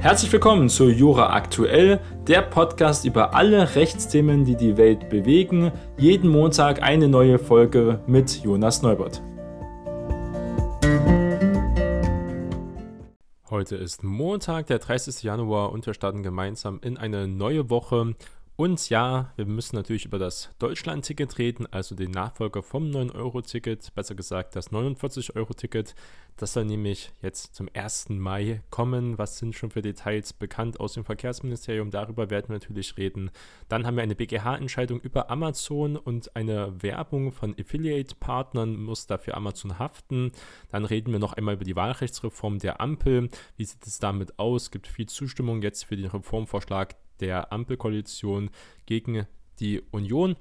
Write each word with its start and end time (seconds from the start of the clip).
Herzlich 0.00 0.32
willkommen 0.32 0.70
zu 0.70 0.88
Jura 0.88 1.34
Aktuell, 1.34 2.00
der 2.26 2.40
Podcast 2.40 3.04
über 3.04 3.34
alle 3.34 3.74
Rechtsthemen, 3.74 4.46
die 4.46 4.56
die 4.56 4.78
Welt 4.78 5.10
bewegen. 5.10 5.72
Jeden 5.98 6.30
Montag 6.30 6.82
eine 6.82 7.06
neue 7.06 7.38
Folge 7.38 8.02
mit 8.06 8.42
Jonas 8.42 8.80
Neubert. 8.80 9.20
Heute 13.50 13.76
ist 13.76 14.02
Montag, 14.02 14.68
der 14.68 14.78
30. 14.78 15.22
Januar 15.22 15.70
und 15.70 15.84
wir 15.84 15.92
starten 15.92 16.22
gemeinsam 16.22 16.80
in 16.82 16.96
eine 16.96 17.28
neue 17.28 17.68
Woche. 17.68 18.14
Und 18.60 18.90
ja, 18.90 19.32
wir 19.36 19.46
müssen 19.46 19.74
natürlich 19.76 20.04
über 20.04 20.18
das 20.18 20.50
Deutschland-Ticket 20.58 21.38
reden, 21.38 21.66
also 21.70 21.94
den 21.94 22.10
Nachfolger 22.10 22.62
vom 22.62 22.90
9-Euro-Ticket, 22.90 23.94
besser 23.94 24.14
gesagt 24.14 24.54
das 24.54 24.70
49-Euro-Ticket. 24.70 25.94
Das 26.36 26.52
soll 26.52 26.66
nämlich 26.66 27.10
jetzt 27.22 27.54
zum 27.54 27.70
1. 27.72 28.10
Mai 28.10 28.60
kommen. 28.68 29.16
Was 29.16 29.38
sind 29.38 29.54
schon 29.54 29.70
für 29.70 29.80
Details 29.80 30.34
bekannt 30.34 30.78
aus 30.78 30.92
dem 30.92 31.04
Verkehrsministerium? 31.04 31.90
Darüber 31.90 32.28
werden 32.28 32.50
wir 32.50 32.56
natürlich 32.56 32.98
reden. 32.98 33.30
Dann 33.70 33.86
haben 33.86 33.96
wir 33.96 34.02
eine 34.02 34.14
BGH-Entscheidung 34.14 35.00
über 35.00 35.30
Amazon 35.30 35.96
und 35.96 36.36
eine 36.36 36.82
Werbung 36.82 37.32
von 37.32 37.56
Affiliate-Partnern 37.58 38.76
muss 38.76 39.06
dafür 39.06 39.38
Amazon 39.38 39.78
haften. 39.78 40.32
Dann 40.70 40.84
reden 40.84 41.12
wir 41.12 41.18
noch 41.18 41.32
einmal 41.32 41.54
über 41.54 41.64
die 41.64 41.76
Wahlrechtsreform 41.76 42.58
der 42.58 42.82
Ampel. 42.82 43.30
Wie 43.56 43.64
sieht 43.64 43.86
es 43.86 44.00
damit 44.00 44.38
aus? 44.38 44.64
Es 44.64 44.70
gibt 44.70 44.86
viel 44.86 45.06
Zustimmung 45.06 45.62
jetzt 45.62 45.86
für 45.86 45.96
den 45.96 46.08
Reformvorschlag 46.08 46.96
der 47.20 47.52
Ampelkoalition 47.52 48.50
gegen 48.86 49.26
die 49.58 49.80
Union. 49.90 50.36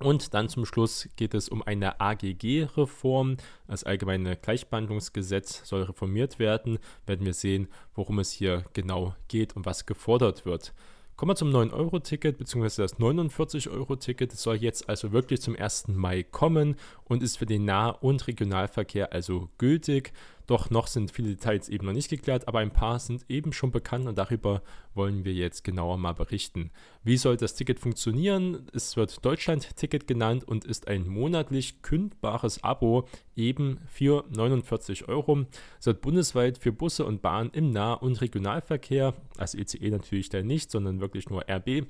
Und 0.00 0.32
dann 0.32 0.48
zum 0.48 0.64
Schluss 0.64 1.08
geht 1.16 1.34
es 1.34 1.48
um 1.48 1.62
eine 1.62 2.00
AGG-Reform. 2.00 3.36
Das 3.66 3.82
allgemeine 3.82 4.36
Gleichbehandlungsgesetz 4.36 5.66
soll 5.68 5.82
reformiert 5.82 6.38
werden. 6.38 6.78
Werden 7.06 7.26
wir 7.26 7.34
sehen, 7.34 7.68
worum 7.94 8.20
es 8.20 8.30
hier 8.30 8.64
genau 8.74 9.14
geht 9.26 9.56
und 9.56 9.66
was 9.66 9.86
gefordert 9.86 10.46
wird. 10.46 10.72
Kommen 11.16 11.30
wir 11.30 11.34
zum 11.34 11.50
9-Euro-Ticket 11.50 12.38
bzw. 12.38 12.82
das 12.82 12.98
49-Euro-Ticket. 13.00 14.32
Das 14.32 14.40
soll 14.40 14.54
jetzt 14.54 14.88
also 14.88 15.10
wirklich 15.10 15.42
zum 15.42 15.56
1. 15.56 15.88
Mai 15.88 16.22
kommen 16.22 16.76
und 17.06 17.24
ist 17.24 17.38
für 17.38 17.46
den 17.46 17.64
Nah- 17.64 17.90
und 17.90 18.28
Regionalverkehr 18.28 19.12
also 19.12 19.48
gültig. 19.58 20.12
Doch 20.48 20.70
noch 20.70 20.86
sind 20.86 21.10
viele 21.10 21.28
Details 21.28 21.68
eben 21.68 21.86
noch 21.86 21.92
nicht 21.92 22.08
geklärt, 22.08 22.48
aber 22.48 22.60
ein 22.60 22.72
paar 22.72 22.98
sind 22.98 23.26
eben 23.28 23.52
schon 23.52 23.70
bekannt 23.70 24.06
und 24.06 24.16
darüber 24.16 24.62
wollen 24.94 25.26
wir 25.26 25.34
jetzt 25.34 25.62
genauer 25.62 25.98
mal 25.98 26.14
berichten. 26.14 26.70
Wie 27.04 27.18
soll 27.18 27.36
das 27.36 27.54
Ticket 27.54 27.78
funktionieren? 27.78 28.66
Es 28.72 28.96
wird 28.96 29.22
Deutschland-Ticket 29.22 30.06
genannt 30.06 30.44
und 30.44 30.64
ist 30.64 30.88
ein 30.88 31.06
monatlich 31.06 31.82
kündbares 31.82 32.64
Abo 32.64 33.06
eben 33.36 33.80
für 33.86 34.24
49 34.30 35.06
Euro. 35.06 35.44
Es 35.78 35.84
wird 35.84 36.00
bundesweit 36.00 36.56
für 36.56 36.72
Busse 36.72 37.04
und 37.04 37.20
Bahnen 37.20 37.50
im 37.52 37.70
Nah- 37.70 37.92
und 37.92 38.18
Regionalverkehr, 38.22 39.12
also 39.36 39.58
ECE 39.58 39.90
natürlich 39.90 40.30
dann 40.30 40.46
nicht, 40.46 40.70
sondern 40.70 41.00
wirklich 41.00 41.28
nur 41.28 41.44
RB 41.46 41.86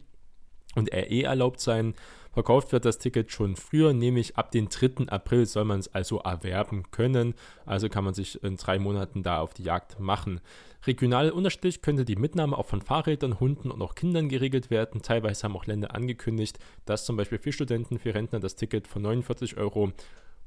und 0.75 0.93
RE 0.93 1.23
erlaubt 1.23 1.61
sein. 1.61 1.95
Verkauft 2.33 2.71
wird 2.73 2.85
das 2.85 2.99
Ticket 2.99 3.33
schon 3.33 3.57
früher, 3.57 3.93
nämlich 3.93 4.37
ab 4.37 4.53
dem 4.53 4.69
3. 4.69 5.09
April 5.09 5.45
soll 5.45 5.65
man 5.65 5.81
es 5.81 5.93
also 5.93 6.19
erwerben 6.19 6.85
können. 6.91 7.35
Also 7.67 7.89
kann 7.89 8.05
man 8.05 8.15
sich 8.15 8.43
in 8.45 8.57
drei 8.57 8.79
Monaten 8.79 9.23
da 9.23 9.41
auf 9.41 9.55
die 9.55 9.65
Jagd 9.65 9.99
machen. 9.99 10.41
Regional 10.87 11.31
unterschiedlich 11.31 11.83
könnte 11.83 12.05
die 12.05 12.17
Mitnahme 12.17 12.57
auch 12.57 12.67
von 12.67 12.81
Fahrrädern, 12.81 13.41
Hunden 13.41 13.71
und 13.71 13.83
auch 13.83 13.97
Kindern 13.97 14.29
geregelt 14.29 14.71
werden. 14.71 15.03
Teilweise 15.03 15.43
haben 15.43 15.57
auch 15.57 15.67
Länder 15.67 15.95
angekündigt, 15.95 16.59
dass 16.85 17.05
zum 17.05 17.17
Beispiel 17.17 17.39
für 17.39 17.53
Studenten, 17.53 17.99
für 17.99 18.15
Rentner 18.15 18.39
das 18.39 18.55
Ticket 18.55 18.87
von 18.87 19.03
49 19.03 19.57
Euro 19.57 19.93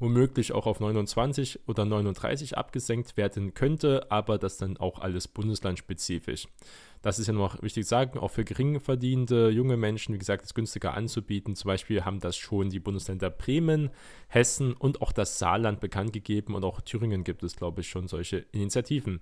womöglich 0.02 0.52
auch 0.52 0.66
auf 0.66 0.80
29 0.80 1.68
oder 1.68 1.86
39 1.86 2.58
abgesenkt 2.58 3.16
werden 3.16 3.54
könnte, 3.54 4.12
aber 4.12 4.38
das 4.38 4.58
dann 4.58 4.78
auch 4.78 5.00
alles 5.00 5.28
bundeslandspezifisch. 5.28 6.48
Das 7.02 7.18
ist 7.18 7.28
ja 7.28 7.34
noch 7.34 7.62
wichtig 7.64 7.86
zu 7.86 7.90
sagen, 7.90 8.20
auch 8.20 8.30
für 8.30 8.44
gering 8.44 8.80
verdiente 8.80 9.50
junge 9.50 9.78
Menschen, 9.78 10.14
wie 10.14 10.20
gesagt, 10.20 10.46
es 10.46 10.54
günstiger 10.54 10.94
anzubieten. 10.94 11.56
Zum 11.56 11.70
Beispiel 11.70 12.06
haben 12.06 12.20
das 12.20 12.36
schon 12.36 12.70
die 12.70 12.80
Bundesländer 12.80 13.30
Bremen, 13.30 13.90
Hessen 14.28 14.74
und 14.74 15.02
auch 15.02 15.12
das 15.12 15.40
Saarland 15.40 15.80
bekannt 15.80 16.14
gegeben 16.14 16.54
und 16.54 16.64
auch 16.64 16.82
Thüringen 16.82 17.24
gibt 17.24 17.44
es, 17.44 17.56
glaube 17.56 17.82
ich, 17.82 17.90
schon 17.90 18.08
solche 18.08 18.46
Initiativen. 18.52 19.20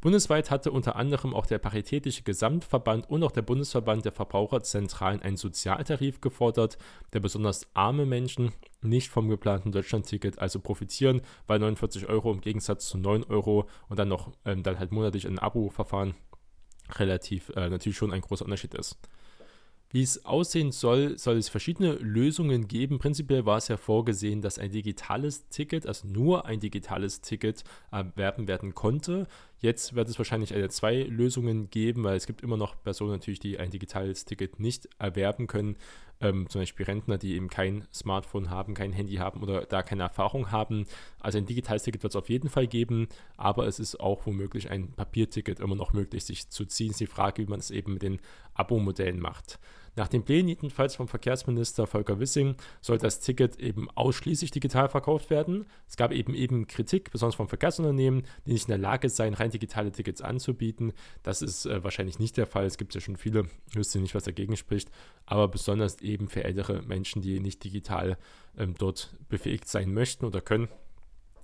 Bundesweit 0.00 0.50
hatte 0.50 0.70
unter 0.70 0.96
anderem 0.96 1.34
auch 1.34 1.44
der 1.44 1.58
Paritätische 1.58 2.22
Gesamtverband 2.22 3.10
und 3.10 3.22
auch 3.22 3.32
der 3.32 3.42
Bundesverband 3.42 4.04
der 4.04 4.12
Verbraucherzentralen 4.12 5.20
einen 5.20 5.36
Sozialtarif 5.36 6.22
gefordert, 6.22 6.78
der 7.12 7.20
besonders 7.20 7.66
arme 7.74 8.06
Menschen 8.06 8.52
nicht 8.80 9.10
vom 9.10 9.28
geplanten 9.28 9.72
Deutschlandticket 9.72 10.38
also 10.38 10.58
profitieren, 10.58 11.20
weil 11.46 11.58
49 11.58 12.08
Euro 12.08 12.32
im 12.32 12.40
Gegensatz 12.40 12.88
zu 12.88 12.96
9 12.96 13.24
Euro 13.24 13.68
und 13.88 13.98
dann 13.98 14.08
noch 14.08 14.32
ähm, 14.46 14.62
dann 14.62 14.78
halt 14.78 14.90
monatlich 14.90 15.26
ein 15.26 15.38
Abo-Verfahren 15.38 16.14
relativ 16.94 17.50
äh, 17.50 17.68
natürlich 17.68 17.98
schon 17.98 18.12
ein 18.12 18.22
großer 18.22 18.46
Unterschied 18.46 18.74
ist. 18.74 18.98
Wie 19.92 20.02
es 20.02 20.24
aussehen 20.24 20.70
soll, 20.70 21.18
soll 21.18 21.36
es 21.36 21.48
verschiedene 21.48 21.94
Lösungen 21.94 22.68
geben. 22.68 23.00
Prinzipiell 23.00 23.44
war 23.44 23.56
es 23.56 23.66
ja 23.66 23.76
vorgesehen, 23.76 24.40
dass 24.40 24.56
ein 24.56 24.70
digitales 24.70 25.48
Ticket, 25.48 25.84
also 25.84 26.06
nur 26.06 26.46
ein 26.46 26.60
digitales 26.60 27.22
Ticket, 27.22 27.64
erwerben 27.90 28.46
werden 28.46 28.76
konnte. 28.76 29.26
Jetzt 29.58 29.96
wird 29.96 30.08
es 30.08 30.16
wahrscheinlich 30.16 30.54
eine 30.54 30.68
zwei 30.68 31.02
Lösungen 31.02 31.70
geben, 31.70 32.04
weil 32.04 32.16
es 32.16 32.26
gibt 32.26 32.42
immer 32.42 32.56
noch 32.56 32.80
Personen 32.84 33.10
natürlich, 33.10 33.40
die 33.40 33.58
ein 33.58 33.70
digitales 33.70 34.24
Ticket 34.24 34.60
nicht 34.60 34.88
erwerben 35.00 35.48
können. 35.48 35.76
Ähm, 36.20 36.48
zum 36.48 36.60
Beispiel 36.60 36.86
Rentner, 36.86 37.18
die 37.18 37.34
eben 37.34 37.48
kein 37.48 37.88
Smartphone 37.92 38.48
haben, 38.48 38.74
kein 38.74 38.92
Handy 38.92 39.16
haben 39.16 39.42
oder 39.42 39.62
da 39.62 39.82
keine 39.82 40.04
Erfahrung 40.04 40.52
haben. 40.52 40.86
Also 41.18 41.38
ein 41.38 41.46
digitales 41.46 41.82
Ticket 41.82 42.04
wird 42.04 42.12
es 42.12 42.16
auf 42.16 42.28
jeden 42.28 42.48
Fall 42.48 42.68
geben, 42.68 43.08
aber 43.36 43.66
es 43.66 43.80
ist 43.80 43.98
auch 43.98 44.24
womöglich 44.24 44.70
ein 44.70 44.92
Papierticket 44.92 45.58
immer 45.58 45.74
noch 45.74 45.94
möglich, 45.94 46.24
sich 46.24 46.48
zu 46.48 46.64
ziehen. 46.64 46.90
Es 46.90 46.92
ist 46.92 47.00
die 47.00 47.06
Frage, 47.06 47.42
wie 47.42 47.50
man 47.50 47.58
es 47.58 47.72
eben 47.72 47.94
mit 47.94 48.02
den 48.02 48.20
Abo-Modellen 48.54 49.18
macht. 49.18 49.58
Nach 50.00 50.08
den 50.08 50.24
Plänen 50.24 50.48
jedenfalls 50.48 50.96
vom 50.96 51.08
Verkehrsminister 51.08 51.86
Volker 51.86 52.18
Wissing 52.18 52.54
soll 52.80 52.96
das 52.96 53.20
Ticket 53.20 53.60
eben 53.60 53.90
ausschließlich 53.90 54.50
digital 54.50 54.88
verkauft 54.88 55.28
werden. 55.28 55.66
Es 55.86 55.98
gab 55.98 56.10
eben 56.10 56.32
eben 56.32 56.66
Kritik, 56.66 57.10
besonders 57.10 57.34
vom 57.34 57.48
Verkehrsunternehmen, 57.48 58.22
die 58.46 58.54
nicht 58.54 58.64
in 58.66 58.70
der 58.70 58.78
Lage 58.78 59.10
seien, 59.10 59.34
rein 59.34 59.50
digitale 59.50 59.92
Tickets 59.92 60.22
anzubieten. 60.22 60.94
Das 61.22 61.42
ist 61.42 61.66
äh, 61.66 61.84
wahrscheinlich 61.84 62.18
nicht 62.18 62.38
der 62.38 62.46
Fall. 62.46 62.64
Es 62.64 62.78
gibt 62.78 62.94
ja 62.94 63.00
schon 63.02 63.16
viele, 63.16 63.44
wüsste 63.74 64.00
nicht, 64.00 64.14
was 64.14 64.24
dagegen 64.24 64.56
spricht, 64.56 64.90
aber 65.26 65.48
besonders 65.48 66.00
eben 66.00 66.30
für 66.30 66.44
ältere 66.44 66.80
Menschen, 66.80 67.20
die 67.20 67.38
nicht 67.38 67.62
digital 67.62 68.16
ähm, 68.56 68.76
dort 68.78 69.14
befähigt 69.28 69.68
sein 69.68 69.92
möchten 69.92 70.24
oder 70.24 70.40
können, 70.40 70.68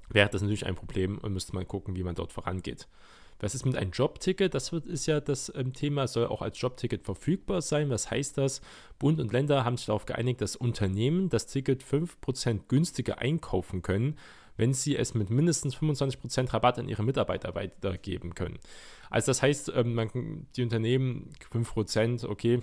wäre 0.08 0.30
das 0.30 0.40
natürlich 0.40 0.64
ein 0.64 0.76
Problem 0.76 1.18
und 1.18 1.34
müsste 1.34 1.54
man 1.54 1.68
gucken, 1.68 1.94
wie 1.94 2.04
man 2.04 2.14
dort 2.14 2.32
vorangeht. 2.32 2.88
Was 3.38 3.54
ist 3.54 3.66
mit 3.66 3.76
einem 3.76 3.90
Jobticket? 3.90 4.54
Das 4.54 4.72
wird, 4.72 4.86
ist 4.86 5.06
ja 5.06 5.20
das 5.20 5.52
ähm, 5.54 5.72
Thema, 5.72 6.08
soll 6.08 6.26
auch 6.26 6.42
als 6.42 6.60
Jobticket 6.60 7.02
verfügbar 7.02 7.60
sein. 7.60 7.90
Was 7.90 8.10
heißt 8.10 8.38
das? 8.38 8.60
Bund 8.98 9.20
und 9.20 9.32
Länder 9.32 9.64
haben 9.64 9.76
sich 9.76 9.86
darauf 9.86 10.06
geeinigt, 10.06 10.40
dass 10.40 10.56
Unternehmen 10.56 11.28
das 11.28 11.46
Ticket 11.46 11.82
5% 11.82 12.60
günstiger 12.68 13.18
einkaufen 13.18 13.82
können, 13.82 14.16
wenn 14.56 14.72
sie 14.72 14.96
es 14.96 15.14
mit 15.14 15.28
mindestens 15.28 15.76
25% 15.76 16.52
Rabatt 16.52 16.78
an 16.78 16.88
ihre 16.88 17.02
Mitarbeiter 17.02 17.54
weitergeben 17.54 18.34
können. 18.34 18.58
Also 19.10 19.26
das 19.26 19.42
heißt, 19.42 19.72
ähm, 19.74 19.94
man, 19.94 20.46
die 20.56 20.62
Unternehmen 20.62 21.30
5%, 21.52 22.26
okay, 22.26 22.62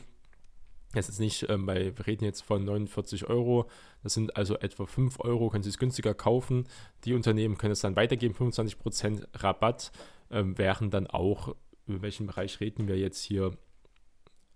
das 0.93 1.09
ist 1.09 1.19
nicht, 1.19 1.49
ähm, 1.49 1.65
weil 1.65 1.97
wir 1.97 2.05
reden 2.05 2.23
jetzt 2.23 2.41
von 2.41 2.63
49 2.63 3.27
Euro, 3.27 3.67
das 4.03 4.13
sind 4.13 4.35
also 4.37 4.57
etwa 4.59 4.85
5 4.85 5.19
Euro, 5.19 5.49
können 5.49 5.63
Sie 5.63 5.69
es 5.69 5.79
günstiger 5.79 6.13
kaufen. 6.13 6.67
Die 7.03 7.13
Unternehmen 7.13 7.57
können 7.57 7.73
es 7.73 7.81
dann 7.81 7.95
weitergeben, 7.95 8.35
25% 8.35 9.25
Rabatt 9.33 9.91
ähm, 10.33 10.57
wären 10.57 10.89
dann 10.89 11.07
auch, 11.07 11.55
über 11.85 12.01
welchen 12.01 12.27
Bereich 12.27 12.59
reden 12.59 12.87
wir 12.87 12.97
jetzt 12.97 13.23
hier, 13.23 13.51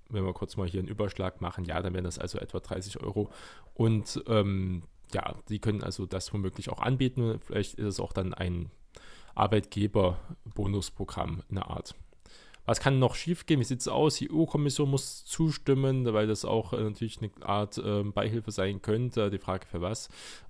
wenn 0.09 0.25
wir 0.25 0.33
kurz 0.33 0.57
mal 0.57 0.67
hier 0.67 0.79
einen 0.79 0.89
Überschlag 0.89 1.41
machen, 1.41 1.65
ja, 1.65 1.81
dann 1.81 1.93
wären 1.93 2.05
das 2.05 2.19
also 2.19 2.39
etwa 2.39 2.59
30 2.59 3.01
Euro. 3.01 3.29
Und 3.73 4.23
ähm, 4.27 4.83
ja, 5.13 5.35
die 5.49 5.59
können 5.59 5.83
also 5.83 6.05
das 6.05 6.33
womöglich 6.33 6.69
auch 6.69 6.81
anbieten. 6.81 7.39
Vielleicht 7.41 7.73
ist 7.75 7.85
es 7.85 7.99
auch 7.99 8.13
dann 8.13 8.33
ein 8.33 8.71
Arbeitgeber-Bonusprogramm 9.35 11.43
in 11.49 11.55
der 11.55 11.69
Art. 11.69 11.93
Was 12.67 12.81
kann 12.81 12.99
noch 12.99 13.15
schiefgehen? 13.15 13.61
Wie 13.61 13.63
sieht 13.63 13.79
es 13.79 13.87
aus? 13.87 14.17
Die 14.17 14.29
EU-Kommission 14.29 14.89
muss 14.89 15.23
zustimmen, 15.23 16.13
weil 16.13 16.27
das 16.27 16.43
auch 16.43 16.73
äh, 16.73 16.83
natürlich 16.83 17.19
eine 17.19 17.31
Art 17.41 17.77
äh, 17.77 18.03
Beihilfe 18.03 18.51
sein 18.51 18.81
könnte. 18.81 19.29
Die 19.29 19.37
Frage 19.37 19.65
für 19.65 19.79
was. 19.79 20.09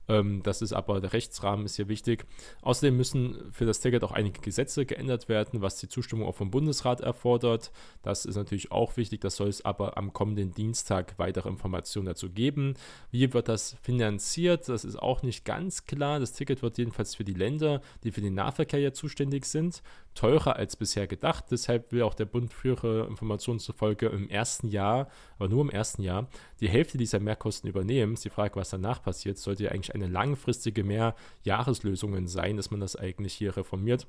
Ähm, 0.09 0.41
das 0.43 0.61
ist 0.61 0.73
aber 0.73 1.01
der 1.01 1.13
Rechtsrahmen 1.13 1.65
ist 1.65 1.75
hier 1.75 1.89
wichtig. 1.89 2.25
Außerdem 2.61 2.95
müssen 2.95 3.51
für 3.51 3.65
das 3.65 3.81
Ticket 3.81 4.03
auch 4.03 4.11
einige 4.11 4.41
Gesetze 4.41 4.85
geändert 4.85 5.29
werden, 5.29 5.61
was 5.61 5.77
die 5.77 5.87
Zustimmung 5.87 6.27
auch 6.27 6.35
vom 6.35 6.49
Bundesrat 6.51 7.01
erfordert. 7.01 7.71
Das 8.01 8.25
ist 8.25 8.35
natürlich 8.35 8.71
auch 8.71 8.97
wichtig. 8.97 9.21
Das 9.21 9.35
soll 9.35 9.49
es 9.49 9.63
aber 9.63 9.97
am 9.97 10.13
kommenden 10.13 10.53
Dienstag 10.53 11.13
weitere 11.17 11.49
Informationen 11.49 12.07
dazu 12.07 12.29
geben. 12.29 12.75
Wie 13.11 13.31
wird 13.33 13.47
das 13.47 13.75
finanziert? 13.81 14.69
Das 14.69 14.85
ist 14.85 14.97
auch 14.97 15.21
nicht 15.21 15.45
ganz 15.45 15.85
klar. 15.85 16.19
Das 16.19 16.33
Ticket 16.33 16.61
wird 16.61 16.77
jedenfalls 16.77 17.15
für 17.15 17.23
die 17.23 17.33
Länder, 17.33 17.81
die 18.03 18.11
für 18.11 18.21
den 18.21 18.33
Nahverkehr 18.33 18.79
ja 18.79 18.93
zuständig 18.93 19.45
sind, 19.45 19.83
teurer 20.17 20.55
als 20.55 20.75
bisher 20.75 21.05
gedacht. 21.05 21.45
Deshalb 21.51 21.91
will 21.91 22.01
auch 22.01 22.15
der 22.15 22.25
Bund 22.25 22.51
frühere 22.51 23.05
Informationen 23.05 23.59
zufolge 23.59 24.07
im 24.07 24.29
ersten 24.29 24.67
Jahr, 24.67 25.09
aber 25.37 25.47
nur 25.47 25.61
im 25.61 25.69
ersten 25.69 26.01
Jahr, 26.01 26.27
die 26.59 26.69
Hälfte 26.69 26.97
dieser 26.97 27.19
Mehrkosten 27.19 27.69
übernehmen. 27.69 28.13
Ist 28.13 28.25
die 28.25 28.31
Frage, 28.31 28.55
was 28.55 28.71
danach 28.71 29.01
passiert, 29.01 29.37
sollte 29.37 29.65
ja 29.65 29.71
eigentlich 29.71 29.93
eine 29.93 30.07
langfristige 30.07 30.83
Mehrjahreslösung 30.83 32.27
sein, 32.27 32.57
dass 32.57 32.71
man 32.71 32.79
das 32.79 32.95
eigentlich 32.95 33.33
hier 33.33 33.55
reformiert. 33.55 34.07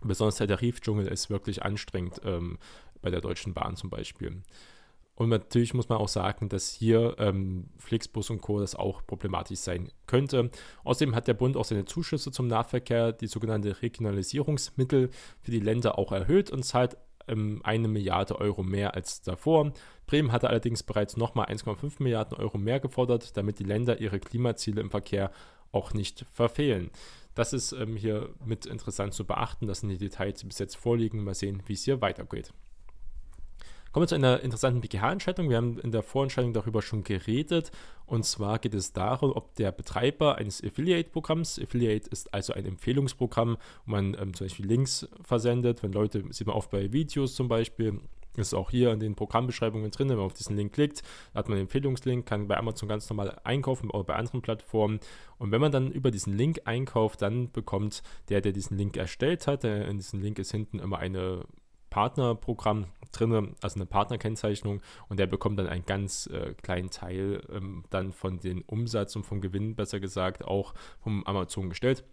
Besonders 0.00 0.36
der 0.36 0.48
Tarifdschungel 0.48 1.08
ist 1.08 1.28
wirklich 1.28 1.62
anstrengend 1.62 2.20
ähm, 2.24 2.58
bei 3.02 3.10
der 3.10 3.20
Deutschen 3.20 3.52
Bahn 3.52 3.76
zum 3.76 3.90
Beispiel. 3.90 4.42
Und 5.18 5.30
natürlich 5.30 5.74
muss 5.74 5.88
man 5.88 5.98
auch 5.98 6.06
sagen, 6.06 6.48
dass 6.48 6.70
hier 6.70 7.16
ähm, 7.18 7.70
Flixbus 7.78 8.30
und 8.30 8.40
Co. 8.40 8.60
das 8.60 8.76
auch 8.76 9.04
problematisch 9.04 9.58
sein 9.58 9.90
könnte. 10.06 10.48
Außerdem 10.84 11.16
hat 11.16 11.26
der 11.26 11.34
Bund 11.34 11.56
auch 11.56 11.64
seine 11.64 11.86
Zuschüsse 11.86 12.30
zum 12.30 12.46
Nahverkehr, 12.46 13.10
die 13.10 13.26
sogenannte 13.26 13.82
Regionalisierungsmittel 13.82 15.10
für 15.40 15.50
die 15.50 15.58
Länder 15.58 15.98
auch 15.98 16.12
erhöht 16.12 16.50
und 16.52 16.62
zahlt 16.62 16.96
ähm, 17.26 17.60
eine 17.64 17.88
Milliarde 17.88 18.38
Euro 18.38 18.62
mehr 18.62 18.94
als 18.94 19.20
davor. 19.20 19.72
Bremen 20.06 20.30
hatte 20.30 20.50
allerdings 20.50 20.84
bereits 20.84 21.16
nochmal 21.16 21.46
1,5 21.46 22.00
Milliarden 22.00 22.38
Euro 22.38 22.56
mehr 22.56 22.78
gefordert, 22.78 23.36
damit 23.36 23.58
die 23.58 23.64
Länder 23.64 24.00
ihre 24.00 24.20
Klimaziele 24.20 24.80
im 24.80 24.90
Verkehr 24.90 25.32
auch 25.72 25.94
nicht 25.94 26.26
verfehlen. 26.32 26.92
Das 27.34 27.52
ist 27.52 27.72
ähm, 27.72 27.96
hier 27.96 28.32
mit 28.44 28.66
interessant 28.66 29.14
zu 29.14 29.26
beachten. 29.26 29.66
Das 29.66 29.80
sind 29.80 29.88
die 29.88 29.98
Details, 29.98 30.38
die 30.38 30.46
bis 30.46 30.60
jetzt 30.60 30.76
vorliegen. 30.76 31.24
Mal 31.24 31.34
sehen, 31.34 31.60
wie 31.66 31.72
es 31.72 31.82
hier 31.82 32.00
weitergeht. 32.00 32.52
Kommen 33.98 34.04
wir 34.04 34.10
zu 34.10 34.14
einer 34.14 34.40
interessanten 34.42 34.80
BGH-Entscheidung. 34.80 35.50
Wir 35.50 35.56
haben 35.56 35.76
in 35.80 35.90
der 35.90 36.04
Vorentscheidung 36.04 36.52
darüber 36.52 36.82
schon 36.82 37.02
geredet. 37.02 37.72
Und 38.06 38.24
zwar 38.24 38.60
geht 38.60 38.72
es 38.74 38.92
darum, 38.92 39.32
ob 39.32 39.56
der 39.56 39.72
Betreiber 39.72 40.36
eines 40.36 40.62
Affiliate-Programms, 40.62 41.58
Affiliate 41.60 42.08
ist 42.08 42.32
also 42.32 42.52
ein 42.52 42.64
Empfehlungsprogramm, 42.64 43.56
wo 43.86 43.90
man 43.90 44.14
ähm, 44.14 44.34
zum 44.34 44.46
Beispiel 44.46 44.66
Links 44.66 45.08
versendet, 45.20 45.82
wenn 45.82 45.90
Leute, 45.90 46.22
sieht 46.30 46.46
man 46.46 46.54
oft 46.54 46.70
bei 46.70 46.92
Videos 46.92 47.34
zum 47.34 47.48
Beispiel, 47.48 48.00
ist 48.36 48.54
auch 48.54 48.70
hier 48.70 48.92
in 48.92 49.00
den 49.00 49.16
Programmbeschreibungen 49.16 49.90
drin, 49.90 50.10
wenn 50.10 50.16
man 50.18 50.26
auf 50.26 50.34
diesen 50.34 50.54
Link 50.54 50.74
klickt, 50.74 51.02
hat 51.34 51.48
man 51.48 51.56
einen 51.56 51.62
Empfehlungslink, 51.62 52.24
kann 52.24 52.46
bei 52.46 52.56
Amazon 52.56 52.88
ganz 52.88 53.10
normal 53.10 53.40
einkaufen 53.42 53.90
oder 53.90 54.04
bei 54.04 54.14
anderen 54.14 54.42
Plattformen. 54.42 55.00
Und 55.38 55.50
wenn 55.50 55.60
man 55.60 55.72
dann 55.72 55.90
über 55.90 56.12
diesen 56.12 56.38
Link 56.38 56.60
einkauft, 56.66 57.20
dann 57.20 57.50
bekommt 57.50 58.04
der, 58.28 58.42
der 58.42 58.52
diesen 58.52 58.78
Link 58.78 58.96
erstellt 58.96 59.48
hat, 59.48 59.64
in 59.64 59.96
diesem 59.96 60.22
Link 60.22 60.38
ist 60.38 60.52
hinten 60.52 60.78
immer 60.78 61.00
eine 61.00 61.46
Partnerprogramm 61.98 62.86
drin, 63.10 63.56
also 63.60 63.74
eine 63.74 63.86
Partnerkennzeichnung 63.86 64.82
und 65.08 65.18
der 65.18 65.26
bekommt 65.26 65.58
dann 65.58 65.66
einen 65.66 65.84
ganz 65.84 66.28
äh, 66.28 66.54
kleinen 66.62 66.90
Teil 66.90 67.42
ähm, 67.52 67.82
dann 67.90 68.12
von 68.12 68.38
den 68.38 68.62
Umsatz 68.62 69.16
und 69.16 69.26
vom 69.26 69.40
Gewinn, 69.40 69.74
besser 69.74 69.98
gesagt, 69.98 70.44
auch 70.44 70.74
vom 71.00 71.24
Amazon 71.24 71.68
gestellt. 71.68 72.04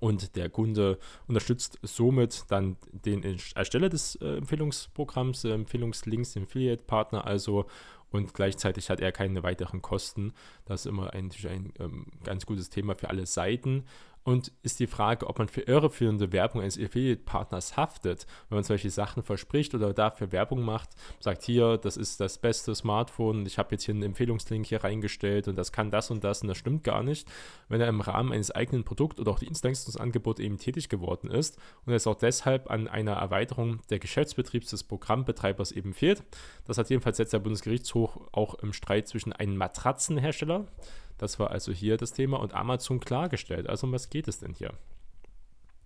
Und 0.00 0.36
der 0.36 0.50
Kunde 0.50 0.98
unterstützt 1.28 1.78
somit 1.82 2.44
dann 2.48 2.76
den 2.92 3.22
Ersteller 3.54 3.88
des 3.88 4.16
äh, 4.16 4.36
Empfehlungsprogramms, 4.36 5.44
äh, 5.44 5.52
Empfehlungslinks, 5.52 6.34
den 6.34 6.42
Affiliate-Partner 6.42 7.26
also 7.26 7.64
und 8.10 8.34
gleichzeitig 8.34 8.90
hat 8.90 9.00
er 9.00 9.12
keine 9.12 9.42
weiteren 9.42 9.80
Kosten. 9.82 10.34
Das 10.66 10.80
ist 10.80 10.86
immer 10.86 11.14
ein, 11.14 11.30
ein 11.48 11.72
ähm, 11.78 12.06
ganz 12.22 12.44
gutes 12.44 12.68
Thema 12.68 12.94
für 12.96 13.08
alle 13.08 13.24
Seiten. 13.24 13.84
Und 14.22 14.52
ist 14.62 14.80
die 14.80 14.86
Frage, 14.86 15.26
ob 15.26 15.38
man 15.38 15.48
für 15.48 15.62
irreführende 15.62 16.30
Werbung 16.32 16.60
eines 16.60 16.78
Affiliate-Partners 16.78 17.76
haftet, 17.78 18.26
wenn 18.48 18.56
man 18.56 18.64
solche 18.64 18.90
Sachen 18.90 19.22
verspricht 19.22 19.74
oder 19.74 19.94
dafür 19.94 20.30
Werbung 20.30 20.62
macht, 20.62 20.90
sagt 21.20 21.42
hier, 21.42 21.78
das 21.78 21.96
ist 21.96 22.20
das 22.20 22.38
beste 22.38 22.74
Smartphone, 22.74 23.46
ich 23.46 23.58
habe 23.58 23.70
jetzt 23.72 23.84
hier 23.84 23.94
einen 23.94 24.02
Empfehlungslink 24.02 24.66
hier 24.66 24.84
reingestellt 24.84 25.48
und 25.48 25.56
das 25.56 25.72
kann 25.72 25.90
das 25.90 26.10
und 26.10 26.22
das 26.22 26.42
und 26.42 26.48
das 26.48 26.58
stimmt 26.58 26.84
gar 26.84 27.02
nicht. 27.02 27.26
Wenn 27.68 27.80
er 27.80 27.88
im 27.88 28.02
Rahmen 28.02 28.32
eines 28.32 28.50
eigenen 28.50 28.84
Produkt- 28.84 29.20
oder 29.20 29.30
auch 29.30 29.38
Dienstleistungsangebots 29.38 30.40
eben 30.40 30.58
tätig 30.58 30.90
geworden 30.90 31.30
ist 31.30 31.58
und 31.86 31.94
es 31.94 32.06
auch 32.06 32.16
deshalb 32.16 32.70
an 32.70 32.88
einer 32.88 33.12
Erweiterung 33.12 33.80
der 33.88 34.00
Geschäftsbetriebs 34.00 34.68
des 34.68 34.84
Programmbetreibers 34.84 35.72
eben 35.72 35.94
fehlt, 35.94 36.22
das 36.66 36.76
hat 36.76 36.90
jedenfalls 36.90 37.16
jetzt 37.16 37.32
der 37.32 37.38
Bundesgerichtshof 37.38 38.20
auch 38.32 38.54
im 38.56 38.74
Streit 38.74 39.08
zwischen 39.08 39.32
einem 39.32 39.56
Matratzenhersteller, 39.56 40.66
das 41.20 41.38
war 41.38 41.50
also 41.50 41.70
hier 41.70 41.98
das 41.98 42.12
Thema 42.12 42.40
und 42.40 42.54
Amazon 42.54 42.98
klargestellt. 42.98 43.68
Also 43.68 43.86
um 43.86 43.92
was 43.92 44.08
geht 44.08 44.26
es 44.26 44.38
denn 44.38 44.54
hier? 44.54 44.72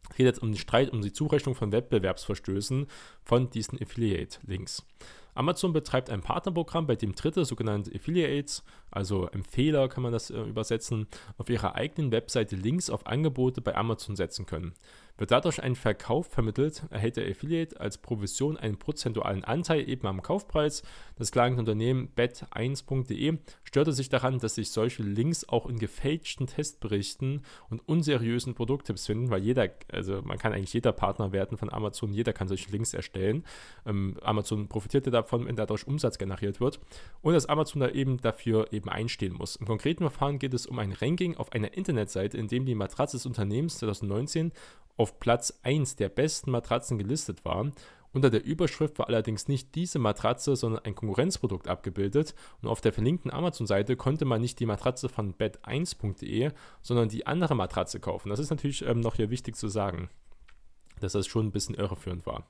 Es 0.08 0.16
geht 0.16 0.26
jetzt 0.26 0.42
um 0.42 0.52
den 0.52 0.58
Streit 0.58 0.90
um 0.90 1.02
die 1.02 1.12
Zurechnung 1.12 1.56
von 1.56 1.72
Wettbewerbsverstößen 1.72 2.86
von 3.25 3.50
diesen 3.50 3.82
Affiliate-Links. 3.82 4.84
Amazon 5.34 5.72
betreibt 5.72 6.10
ein 6.10 6.20
Partnerprogramm, 6.20 6.86
bei 6.86 6.94
dem 6.94 7.16
Dritte, 7.16 7.44
sogenannte 7.44 7.92
Affiliates, 7.92 8.62
also 8.92 9.26
Empfehler 9.26 9.88
kann 9.88 10.04
man 10.04 10.12
das 10.12 10.31
äh, 10.31 10.40
übersetzen, 10.40 11.08
auf 11.36 11.50
ihrer 11.50 11.75
eigenen 11.75 12.12
Webseite 12.12 12.54
Links 12.54 12.88
auf 12.88 13.06
Angebote 13.06 13.60
bei 13.60 13.75
Amazon 13.75 14.14
setzen 14.14 14.46
können. 14.46 14.75
Wird 15.16 15.31
dadurch 15.31 15.62
ein 15.62 15.76
Verkauf 15.76 16.26
vermittelt, 16.26 16.82
erhält 16.90 17.16
der 17.16 17.31
Affiliate 17.31 17.81
als 17.81 17.99
Provision 17.99 18.56
einen 18.56 18.78
prozentualen 18.78 19.44
Anteil 19.44 19.88
eben 19.88 20.08
am 20.08 20.22
Kaufpreis. 20.22 20.82
Das 21.16 21.31
klagende 21.31 21.61
Unternehmen 21.61 22.08
bet1.de 22.16 23.38
störte 23.62 23.93
sich 23.93 24.08
daran, 24.08 24.40
dass 24.40 24.56
sich 24.56 24.70
solche 24.70 25.05
Links 25.05 25.49
auch 25.49 25.66
in 25.66 25.78
gefälschten 25.78 26.49
Testberichten 26.49 27.44
und 27.70 27.87
unseriösen 27.88 28.55
Produkttipps 28.55 29.06
finden, 29.06 29.31
weil 29.31 29.43
jeder, 29.43 29.69
also 29.93 30.20
man 30.22 30.38
kann 30.38 30.52
eigentlich 30.52 30.72
jeder 30.72 30.93
Partner 30.93 31.31
werden 31.31 31.56
von 31.58 31.72
Amazon, 31.72 32.12
jeder 32.12 32.32
kann 32.32 32.49
solche 32.49 32.72
Links 32.72 32.93
erstellen. 32.93 33.44
Ähm, 33.87 34.17
Amazon 34.20 34.69
profitierte 34.69 35.12
davon, 35.12 35.46
wenn 35.46 35.55
dadurch 35.55 35.87
Umsatz 35.87 36.19
generiert 36.19 36.60
wird 36.60 36.81
und 37.22 37.34
dass 37.34 37.46
Amazon 37.46 37.81
da 37.81 37.88
eben 37.90 38.20
dafür 38.20 38.72
eben 38.72 38.88
einstehen 38.88 39.34
muss. 39.34 39.55
Im 39.55 39.67
konkreten 39.67 40.02
Verfahren 40.02 40.40
geht 40.40 40.55
es 40.55 40.67
um 40.67 40.81
ein 40.81 40.93
Ranking 40.93 41.37
auf 41.37 41.52
einer 41.52 41.76
Internetseite, 41.76 42.37
in 42.37 42.49
dem 42.49 42.67
die 42.67 42.75
Matratze 42.75 43.17
des 43.17 43.26
Unternehmens 43.26 43.78
2019 43.78 44.50
auf 44.96 45.19
Platz 45.20 45.58
1 45.62 45.96
der 45.96 46.08
besten 46.08 46.50
Matratzen 46.50 46.99
gelistet 46.99 47.44
war. 47.44 47.70
Unter 48.12 48.31
der 48.31 48.44
Überschrift 48.44 48.99
war 48.99 49.08
allerdings 49.08 49.49
nicht 49.49 49.75
diese 49.75 49.99
Matratze, 49.99 50.55
sondern 50.55 50.85
ein 50.85 50.94
Konkurrenzprodukt 50.94 51.67
abgebildet 51.67 52.35
und 52.62 52.69
auf 52.69 52.81
der 52.81 52.93
verlinkten 52.93 53.32
Amazon-Seite 53.32 53.96
konnte 53.96 54.25
man 54.25 54.41
nicht 54.41 54.61
die 54.61 54.67
Matratze 54.67 55.08
von 55.08 55.35
bed1.de, 55.35 56.52
sondern 56.81 57.08
die 57.08 57.26
andere 57.26 57.56
Matratze 57.56 57.99
kaufen. 57.99 58.29
Das 58.29 58.38
ist 58.38 58.50
natürlich 58.50 58.87
ähm, 58.87 59.00
noch 59.00 59.17
hier 59.17 59.31
wichtig 59.31 59.56
zu 59.56 59.69
sagen, 59.69 60.11
dass 61.00 61.12
das 61.12 61.26
schon 61.26 61.46
ein 61.46 61.52
bisschen 61.52 61.75
irreführend 61.75 62.25
war 62.25 62.46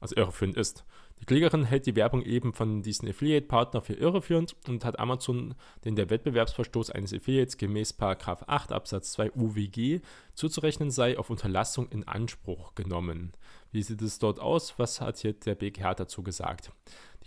also 0.00 0.16
irreführend 0.16 0.56
ist. 0.56 0.84
Die 1.20 1.26
Klägerin 1.26 1.64
hält 1.64 1.84
die 1.84 1.96
Werbung 1.96 2.22
eben 2.22 2.54
von 2.54 2.82
diesen 2.82 3.06
Affiliate-Partner 3.08 3.82
für 3.82 3.92
irreführend 3.92 4.56
und 4.66 4.84
hat 4.86 4.98
Amazon 4.98 5.54
den 5.84 5.94
der 5.94 6.08
Wettbewerbsverstoß 6.08 6.90
eines 6.90 7.12
Affiliates 7.12 7.58
gemäß 7.58 7.94
8 8.00 8.72
Absatz 8.72 9.12
2 9.12 9.32
UWG 9.32 10.00
zuzurechnen 10.34 10.90
sei, 10.90 11.18
auf 11.18 11.28
Unterlassung 11.28 11.88
in 11.90 12.08
Anspruch 12.08 12.74
genommen. 12.74 13.32
Wie 13.70 13.82
sieht 13.82 14.00
es 14.00 14.18
dort 14.18 14.40
aus? 14.40 14.78
Was 14.78 15.02
hat 15.02 15.18
hier 15.18 15.34
der 15.34 15.54
BGH 15.54 15.94
dazu 15.94 16.22
gesagt? 16.22 16.72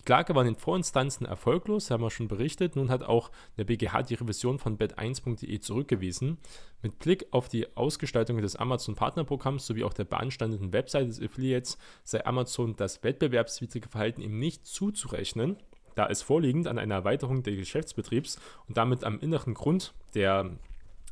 Die 0.03 0.07
Klage 0.07 0.35
war 0.35 0.41
in 0.41 0.53
den 0.53 0.59
Vorinstanzen 0.59 1.25
erfolglos, 1.25 1.89
haben 1.89 2.03
wir 2.03 2.11
schon 2.11 2.27
berichtet. 2.27 2.75
Nun 2.75 2.89
hat 2.89 3.03
auch 3.03 3.31
der 3.55 3.63
BGH 3.63 4.01
die 4.01 4.15
Revision 4.15 4.59
von 4.59 4.77
bet1.de 4.77 5.59
zurückgewiesen. 5.61 6.39
Mit 6.81 6.99
Blick 6.99 7.27
auf 7.31 7.47
die 7.47 7.77
Ausgestaltung 7.77 8.41
des 8.41 8.57
Amazon-Partnerprogramms 8.57 9.65
sowie 9.65 9.85
auch 9.85 9.93
der 9.93 10.03
beanstandeten 10.03 10.73
Webseite 10.73 11.07
des 11.07 11.21
Affiliates 11.21 11.77
sei 12.03 12.25
Amazon 12.25 12.75
das 12.75 13.01
wettbewerbswidrige 13.01 13.87
Verhalten 13.87 14.21
ihm 14.21 14.39
nicht 14.39 14.65
zuzurechnen, 14.65 15.55
da 15.95 16.07
es 16.07 16.21
vorliegend 16.21 16.67
an 16.67 16.79
einer 16.79 16.95
Erweiterung 16.95 17.41
des 17.41 17.55
Geschäftsbetriebs 17.55 18.41
und 18.67 18.75
damit 18.75 19.05
am 19.05 19.21
inneren 19.21 19.53
Grund 19.53 19.93
der 20.15 20.51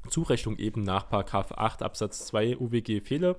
Zurechnung 0.09 0.57
eben 0.57 0.83
nach 0.83 1.09
8 1.11 1.81
Absatz 1.81 2.25
2 2.25 2.57
UWG 2.57 2.99
fehle, 2.99 3.37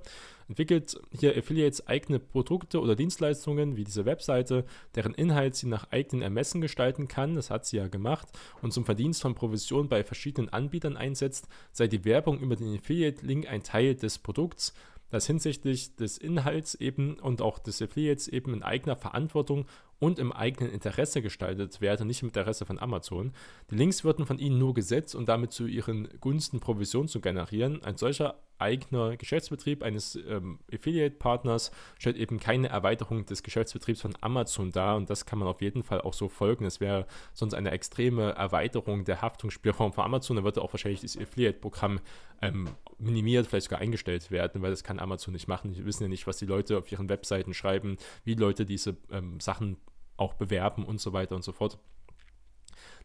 entwickelt 0.53 1.01
hier 1.19 1.37
Affiliates 1.37 1.87
eigene 1.87 2.19
Produkte 2.19 2.81
oder 2.81 2.95
Dienstleistungen 2.95 3.77
wie 3.77 3.85
diese 3.85 4.05
Webseite, 4.05 4.67
deren 4.95 5.15
Inhalt 5.15 5.55
sie 5.55 5.67
nach 5.67 5.91
eigenen 5.91 6.21
Ermessen 6.23 6.61
gestalten 6.61 7.09
kann, 7.09 7.35
das 7.35 7.51
hat 7.51 7.65
sie 7.65 7.79
ja 7.79 7.89
gemacht, 7.89 8.29
und 8.61 8.73
zum 8.73 8.85
Verdienst 8.85 9.23
von 9.23 9.35
Provision 9.35 9.89
bei 9.89 10.05
verschiedenen 10.05 10.51
Anbietern 10.51 10.99
einsetzt, 10.99 11.49
sei 11.73 11.87
die 11.87 12.05
Werbung 12.05 12.39
über 12.39 12.55
den 12.55 12.77
Affiliate-Link 12.77 13.49
ein 13.49 13.63
Teil 13.63 13.95
des 13.95 14.19
Produkts, 14.19 14.75
das 15.09 15.27
hinsichtlich 15.27 15.97
des 15.97 16.19
Inhalts 16.19 16.75
eben 16.75 17.19
und 17.19 17.41
auch 17.41 17.59
des 17.59 17.81
Affiliates 17.81 18.29
eben 18.29 18.53
in 18.53 18.63
eigener 18.63 18.97
Verantwortung 18.97 19.67
und 20.03 20.19
im 20.19 20.33
eigenen 20.33 20.73
Interesse 20.73 21.23
gestaltet 21.23 21.81
werde, 21.81 22.05
nicht 22.05 22.23
im 22.23 22.29
Interesse 22.29 22.67
von 22.67 22.81
Amazon. 22.81 23.33
Die 23.71 23.77
Links 23.77 24.03
würden 24.03 24.27
von 24.27 24.41
ihnen 24.41 24.59
nur 24.59 24.75
gesetzt 24.75 25.15
und 25.15 25.29
damit 25.29 25.53
zu 25.53 25.69
ihren 25.69 26.09
Gunsten 26.19 26.59
Provision 26.59 27.07
zu 27.07 27.21
generieren. 27.21 27.85
Ein 27.85 27.97
solcher 27.97 28.35
eigener 28.59 29.17
Geschäftsbetrieb 29.17 29.85
eines 29.85 30.17
ähm, 30.17 30.59
Affiliate-Partners 30.73 31.71
stellt 32.01 32.17
eben 32.17 32.41
keine 32.41 32.69
Erweiterung 32.69 33.27
des 33.27 33.45
Geschäftsbetriebs 33.45 34.01
von 34.01 34.15
Amazon 34.21 34.73
dar 34.73 34.97
und 34.97 35.09
das 35.09 35.25
kann 35.25 35.39
man 35.39 35.47
auf 35.47 35.61
jeden 35.61 35.85
Fall 35.85 36.01
auch 36.01 36.15
so 36.15 36.29
folgen. 36.29 36.65
Es 36.65 36.81
wäre 36.81 37.07
sonst 37.33 37.55
eine 37.55 37.71
extreme 37.71 38.33
Erweiterung 38.33 39.05
der 39.05 39.23
Haftungsspielraum 39.23 39.93
von 39.93 40.05
Amazon. 40.05 40.37
Da 40.37 40.43
würde 40.43 40.63
auch 40.63 40.73
wahrscheinlich 40.73 41.03
das 41.03 41.17
Affiliate-Programm 41.17 42.01
ähm, 42.41 42.69
minimiert, 42.99 43.47
vielleicht 43.47 43.67
sogar 43.67 43.81
eingestellt 43.81 44.33
werden, 44.33 44.63
weil 44.63 44.71
das 44.71 44.83
kann 44.83 44.99
Amazon 44.99 45.33
nicht 45.33 45.47
machen. 45.47 45.73
Die 45.73 45.85
wissen 45.85 46.03
ja 46.03 46.09
nicht, 46.09 46.27
was 46.27 46.39
die 46.39 46.47
Leute 46.47 46.77
auf 46.79 46.91
ihren 46.91 47.09
Webseiten 47.09 47.55
schreiben, 47.55 47.99
wie 48.25 48.35
Leute 48.35 48.67
diese 48.67 48.97
ähm, 49.13 49.39
Sachen 49.39 49.77
auch 50.23 50.35
bewerben 50.35 50.85
und 50.85 51.01
so 51.01 51.13
weiter 51.13 51.35
und 51.35 51.45
so 51.45 51.53
fort. 51.53 51.79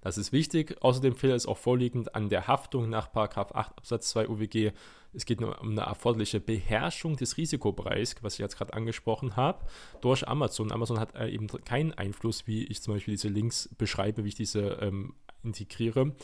Das 0.01 0.17
ist 0.17 0.31
wichtig. 0.31 0.81
Außerdem 0.81 1.15
fehlt 1.15 1.33
es 1.33 1.45
auch 1.45 1.57
vorliegend 1.57 2.15
an 2.15 2.29
der 2.29 2.47
Haftung 2.47 2.89
nach 2.89 3.13
8 3.13 3.55
Absatz 3.55 4.09
2 4.09 4.29
UWG. 4.29 4.71
Es 5.13 5.25
geht 5.25 5.41
nur 5.41 5.59
um 5.59 5.71
eine 5.71 5.81
erforderliche 5.81 6.39
Beherrschung 6.39 7.15
des 7.15 7.37
Risikobereichs, 7.37 8.15
was 8.21 8.33
ich 8.33 8.39
jetzt 8.39 8.57
gerade 8.57 8.73
angesprochen 8.73 9.35
habe, 9.35 9.65
durch 10.01 10.27
Amazon. 10.27 10.71
Amazon 10.71 10.99
hat 10.99 11.15
äh, 11.15 11.29
eben 11.29 11.47
keinen 11.47 11.93
Einfluss, 11.93 12.45
wie 12.45 12.65
ich 12.65 12.81
zum 12.81 12.93
Beispiel 12.93 13.15
diese 13.15 13.29
Links 13.29 13.69
beschreibe, 13.77 14.23
wie 14.23 14.29
ich 14.29 14.35
diese 14.35 14.77
ähm, 14.81 15.15
integriere. 15.43 16.15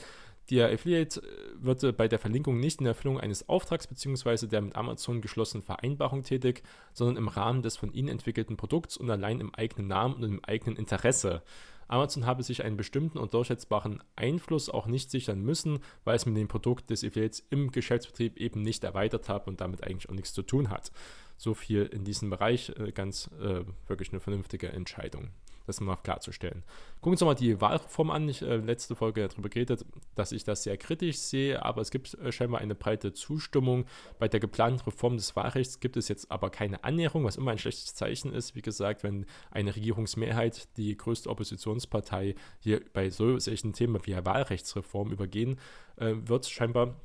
Der 0.50 0.72
Affiliate 0.72 1.22
äh, 1.22 1.26
wird 1.56 1.98
bei 1.98 2.08
der 2.08 2.20
Verlinkung 2.20 2.60
nicht 2.60 2.82
in 2.82 2.86
Erfüllung 2.86 3.20
eines 3.20 3.48
Auftrags 3.48 3.88
bzw. 3.88 4.48
der 4.48 4.62
mit 4.62 4.76
Amazon 4.76 5.22
geschlossenen 5.22 5.64
Vereinbarung 5.64 6.24
tätig, 6.24 6.64
sondern 6.94 7.18
im 7.18 7.28
Rahmen 7.28 7.62
des 7.62 7.78
von 7.78 7.94
ihnen 7.94 8.10
entwickelten 8.10 8.58
Produkts 8.58 8.98
und 8.98 9.10
allein 9.10 9.40
im 9.40 9.54
eigenen 9.56 9.88
Namen 9.88 10.16
und 10.16 10.24
im 10.24 10.44
eigenen 10.44 10.76
Interesse. 10.76 11.44
Amazon 11.88 12.26
habe 12.26 12.44
sich 12.44 12.64
einen 12.64 12.78
bestimmten 12.78 13.18
und 13.18 13.34
durchsetzbaren 13.34 14.02
Einfluss 14.16 14.70
auch 14.70 14.88
nicht 14.88 15.12
sichern 15.12 15.42
müssen, 15.42 15.80
weil 16.04 16.16
es 16.16 16.26
mit 16.26 16.36
dem 16.38 16.48
Produkt 16.48 16.90
des 16.90 17.04
Affiliates 17.04 17.46
im 17.50 17.72
Geschäftsbetrieb 17.72 18.38
eben 18.38 18.62
nicht 18.62 18.84
erweitert 18.84 19.30
hat 19.30 19.48
und 19.48 19.62
damit 19.62 19.84
eigentlich 19.84 20.10
auch 20.10 20.16
nichts 20.16 20.34
zu 20.34 20.42
tun 20.42 20.70
hat. 20.70 20.92
So 21.38 21.54
viel 21.54 21.84
in 21.84 22.04
diesem 22.04 22.30
Bereich, 22.30 22.74
äh, 22.78 22.92
ganz 22.92 23.30
äh, 23.40 23.64
wirklich 23.88 24.12
eine 24.12 24.20
vernünftige 24.20 24.70
Entscheidung 24.70 25.30
das 25.66 25.80
mal 25.82 25.96
klarzustellen. 25.96 26.64
Gucken 26.96 27.06
wir 27.06 27.12
uns 27.12 27.22
nochmal 27.22 27.36
die 27.36 27.60
Wahlreform 27.62 28.12
an. 28.12 28.28
Ich 28.30 28.42
äh, 28.42 28.58
letzte 28.58 28.96
Folge 28.96 29.28
darüber 29.28 29.50
geredet, 29.50 29.86
dass 30.16 30.32
ich 30.32 30.44
das 30.44 30.64
sehr 30.64 30.78
kritisch 30.78 31.18
sehe, 31.18 31.64
aber 31.64 31.82
es 31.82 31.92
gibt 31.92 32.14
äh, 32.16 32.32
scheinbar 32.32 32.62
eine 32.62 32.76
breite 32.76 33.14
Zustimmung. 33.14 33.86
Bei 34.20 34.28
der 34.28 34.40
geplanten 34.40 34.82
Reform 34.82 35.18
des 35.18 35.36
Wahlrechts 35.36 35.80
gibt 35.80 35.98
es 35.98 36.08
jetzt 36.08 36.32
aber 36.32 36.50
keine 36.50 36.84
Annäherung, 36.84 37.24
was 37.24 37.38
immer 37.38 37.52
ein 37.52 37.58
schlechtes 37.58 37.96
Zeichen 37.96 38.34
ist. 38.34 38.56
Wie 38.56 38.62
gesagt, 38.62 39.04
wenn 39.04 39.26
eine 39.52 39.76
Regierungsmehrheit 39.76 40.68
die 40.78 40.96
größte 40.96 41.30
Oppositionspartei 41.30 42.36
hier 42.60 42.82
bei 42.94 43.10
solchen 43.10 43.74
Themen 43.74 44.00
wie 44.06 44.14
Wahlrechtsreform 44.14 45.12
übergehen 45.12 45.60
äh, 45.98 46.14
wird, 46.26 46.46
scheinbar 46.46 46.96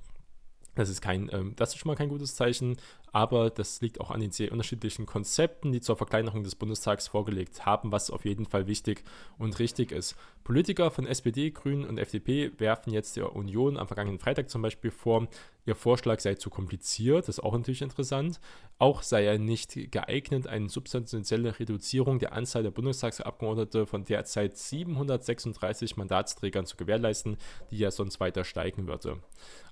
das 0.78 0.88
ist 0.88 1.00
kein, 1.00 1.28
ähm, 1.32 1.54
das 1.56 1.70
ist 1.70 1.78
schon 1.78 1.88
mal 1.88 1.96
kein 1.96 2.08
gutes 2.08 2.36
Zeichen 2.36 2.76
aber 3.12 3.50
das 3.50 3.80
liegt 3.80 4.00
auch 4.00 4.10
an 4.10 4.20
den 4.20 4.30
sehr 4.30 4.52
unterschiedlichen 4.52 5.06
Konzepten, 5.06 5.72
die 5.72 5.80
zur 5.80 5.96
Verkleinerung 5.96 6.42
des 6.42 6.54
Bundestags 6.54 7.08
vorgelegt 7.08 7.66
haben, 7.66 7.92
was 7.92 8.10
auf 8.10 8.24
jeden 8.24 8.46
Fall 8.46 8.66
wichtig 8.66 9.04
und 9.38 9.58
richtig 9.58 9.92
ist. 9.92 10.16
Politiker 10.44 10.90
von 10.90 11.06
SPD, 11.06 11.50
Grünen 11.50 11.84
und 11.84 11.98
FDP 11.98 12.52
werfen 12.58 12.92
jetzt 12.92 13.16
der 13.16 13.36
Union 13.36 13.76
am 13.76 13.86
vergangenen 13.86 14.18
Freitag 14.18 14.48
zum 14.48 14.62
Beispiel 14.62 14.90
vor, 14.90 15.28
ihr 15.66 15.74
Vorschlag 15.74 16.20
sei 16.20 16.34
zu 16.34 16.48
kompliziert, 16.48 17.28
das 17.28 17.38
ist 17.38 17.44
auch 17.44 17.52
natürlich 17.52 17.82
interessant. 17.82 18.40
Auch 18.78 19.02
sei 19.02 19.24
er 19.24 19.38
nicht 19.38 19.92
geeignet, 19.92 20.46
eine 20.46 20.68
substanzielle 20.68 21.58
Reduzierung 21.58 22.18
der 22.18 22.32
Anzahl 22.32 22.62
der 22.62 22.70
Bundestagsabgeordnete 22.70 23.86
von 23.86 24.04
derzeit 24.04 24.56
736 24.56 25.96
Mandatsträgern 25.96 26.64
zu 26.64 26.76
gewährleisten, 26.76 27.36
die 27.70 27.78
ja 27.78 27.90
sonst 27.90 28.18
weiter 28.20 28.44
steigen 28.44 28.86
würde. 28.86 29.18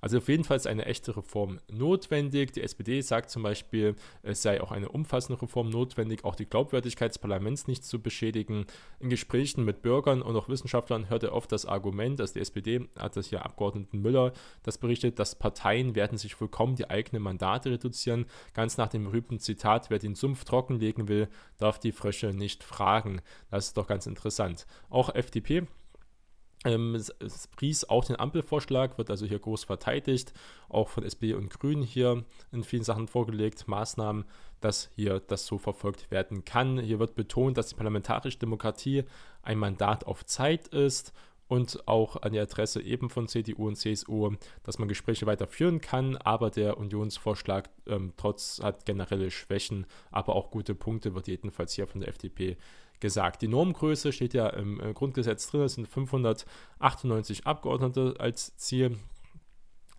Also 0.01 0.17
auf 0.17 0.27
jeden 0.27 0.43
Fall 0.43 0.57
ist 0.57 0.67
eine 0.67 0.85
echte 0.85 1.17
Reform 1.17 1.59
notwendig. 1.71 2.53
Die 2.53 2.61
SPD 2.61 3.01
sagt, 3.01 3.26
sagt 3.27 3.31
zum 3.31 3.43
Beispiel, 3.43 3.95
es 4.23 4.41
sei 4.41 4.61
auch 4.61 4.71
eine 4.71 4.89
umfassende 4.89 5.41
Reform 5.41 5.69
notwendig, 5.69 6.23
auch 6.23 6.35
die 6.35 6.45
Glaubwürdigkeit 6.45 7.11
des 7.11 7.19
Parlaments 7.19 7.67
nicht 7.67 7.83
zu 7.83 8.01
beschädigen. 8.01 8.65
In 8.99 9.09
Gesprächen 9.09 9.65
mit 9.65 9.81
Bürgern 9.81 10.21
und 10.21 10.35
auch 10.35 10.49
Wissenschaftlern 10.49 11.09
hört 11.09 11.23
er 11.23 11.33
oft 11.33 11.51
das 11.51 11.65
Argument, 11.65 12.19
dass 12.19 12.33
die 12.33 12.39
SPD, 12.39 12.87
hat 12.97 13.17
das 13.17 13.31
ja 13.31 13.41
Abgeordneten 13.41 14.01
Müller 14.01 14.31
das 14.63 14.77
berichtet, 14.77 15.19
dass 15.19 15.35
Parteien 15.35 15.95
werden 15.95 16.17
sich 16.17 16.35
vollkommen 16.35 16.75
die 16.75 16.89
eigenen 16.89 17.21
Mandate 17.21 17.71
reduzieren. 17.71 18.25
Ganz 18.53 18.77
nach 18.77 18.89
dem 18.89 19.03
berühmten 19.05 19.39
Zitat, 19.39 19.89
wer 19.89 19.99
den 19.99 20.15
Sumpf 20.15 20.45
trockenlegen 20.45 21.07
will, 21.07 21.27
darf 21.57 21.79
die 21.79 21.91
Frösche 21.91 22.33
nicht 22.33 22.63
fragen. 22.63 23.21
Das 23.51 23.67
ist 23.67 23.77
doch 23.77 23.87
ganz 23.87 24.07
interessant. 24.07 24.65
Auch 24.89 25.13
FDP 25.13 25.67
ähm, 26.65 26.95
es, 26.95 27.09
es 27.19 27.47
pries 27.47 27.83
auch 27.85 28.05
den 28.05 28.19
Ampelvorschlag, 28.19 28.97
wird 28.97 29.09
also 29.09 29.25
hier 29.25 29.39
groß 29.39 29.65
verteidigt, 29.65 30.33
auch 30.69 30.89
von 30.89 31.03
SPD 31.03 31.33
und 31.33 31.49
Grünen 31.49 31.83
hier 31.83 32.25
in 32.51 32.63
vielen 32.63 32.83
Sachen 32.83 33.07
vorgelegt, 33.07 33.67
Maßnahmen, 33.67 34.25
dass 34.59 34.89
hier 34.95 35.19
das 35.19 35.45
so 35.45 35.57
verfolgt 35.57 36.09
werden 36.09 36.45
kann. 36.45 36.79
Hier 36.79 36.99
wird 36.99 37.15
betont, 37.15 37.57
dass 37.57 37.67
die 37.67 37.75
parlamentarische 37.75 38.39
Demokratie 38.39 39.03
ein 39.43 39.59
Mandat 39.59 40.05
auf 40.05 40.25
Zeit 40.25 40.67
ist 40.69 41.13
und 41.47 41.87
auch 41.87 42.21
an 42.21 42.33
die 42.33 42.39
Adresse 42.39 42.81
eben 42.81 43.09
von 43.09 43.27
CDU 43.27 43.67
und 43.67 43.75
CSU, 43.75 44.31
dass 44.63 44.79
man 44.79 44.87
Gespräche 44.87 45.25
weiterführen 45.25 45.79
kann, 45.79 46.17
aber 46.17 46.49
der 46.49 46.77
Unionsvorschlag 46.77 47.69
ähm, 47.87 48.13
trotz 48.17 48.59
hat 48.61 48.85
generelle 48.85 49.31
Schwächen, 49.31 49.85
aber 50.11 50.35
auch 50.35 50.51
gute 50.51 50.75
Punkte 50.75 51.15
wird 51.15 51.27
jedenfalls 51.27 51.73
hier 51.73 51.87
von 51.87 52.01
der 52.01 52.09
FDP 52.09 52.57
gesagt. 52.99 53.41
Die 53.41 53.47
Normgröße 53.47 54.11
steht 54.11 54.33
ja 54.33 54.47
im 54.49 54.79
äh, 54.79 54.93
Grundgesetz 54.93 55.49
drin, 55.49 55.61
es 55.61 55.75
sind 55.75 55.87
598 55.87 57.45
Abgeordnete 57.45 58.15
als 58.19 58.55
Ziel. 58.57 58.97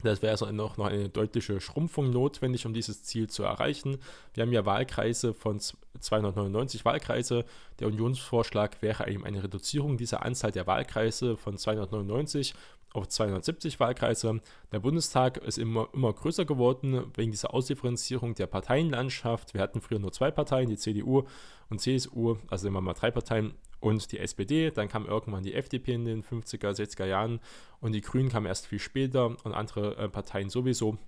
Das 0.03 0.23
wäre 0.23 0.31
also 0.31 0.47
noch, 0.53 0.79
eine 0.79 1.09
deutliche 1.09 1.61
Schrumpfung 1.61 2.11
notwendig, 2.11 2.67
um 2.67 2.73
dieses 2.73 3.03
Ziel 3.03 3.29
zu 3.29 3.43
erreichen. 3.43 3.99
Wir 4.33 4.43
haben 4.45 4.53
ja 4.53 4.65
Wahlkreise 4.65 5.35
von 5.35 5.59
299 5.59 6.85
Wahlkreise. 6.85 7.45
Der 7.81 7.89
Unionsvorschlag 7.89 8.81
wäre 8.81 9.11
eben 9.11 9.25
eine 9.25 9.43
Reduzierung 9.43 9.97
dieser 9.97 10.23
Anzahl 10.25 10.53
der 10.53 10.69
Wahlkreise 10.69 11.37
von 11.37 11.59
299 11.59 12.55
auf 12.93 13.09
270 13.09 13.81
Wahlkreise. 13.81 14.41
Der 14.73 14.81
Bundestag 14.81 15.39
ist 15.39 15.59
immer, 15.59 15.89
immer 15.93 16.13
größer 16.13 16.45
geworden 16.45 17.11
wegen 17.15 17.31
dieser 17.31 17.55
Ausdifferenzierung 17.55 18.35
der 18.35 18.47
Parteienlandschaft. 18.47 19.55
Wir 19.55 19.61
hatten 19.61 19.81
früher 19.81 19.99
nur 19.99 20.13
zwei 20.13 20.31
Parteien, 20.31 20.69
die 20.69 20.77
CDU 20.77 21.25
und 21.69 21.81
CSU, 21.81 22.37
also 22.49 22.69
immer 22.69 22.81
mal 22.81 22.95
drei 22.95 23.11
Parteien 23.11 23.55
und 23.81 24.11
die 24.13 24.19
SPD. 24.19 24.71
Dann 24.71 24.89
kam 24.89 25.07
irgendwann 25.07 25.43
die 25.43 25.55
FDP 25.55 25.95
in 25.95 26.05
den 26.05 26.23
50er, 26.23 26.71
60er 26.71 27.07
Jahren 27.07 27.41
und 27.81 27.93
die 27.93 28.01
Grünen 28.01 28.29
kamen 28.29 28.47
erst 28.47 28.67
viel 28.67 28.79
später 28.79 29.27
und 29.27 29.53
andere 29.53 29.97
äh, 29.97 30.09
Parteien 30.09 30.51
sowieso 30.51 30.99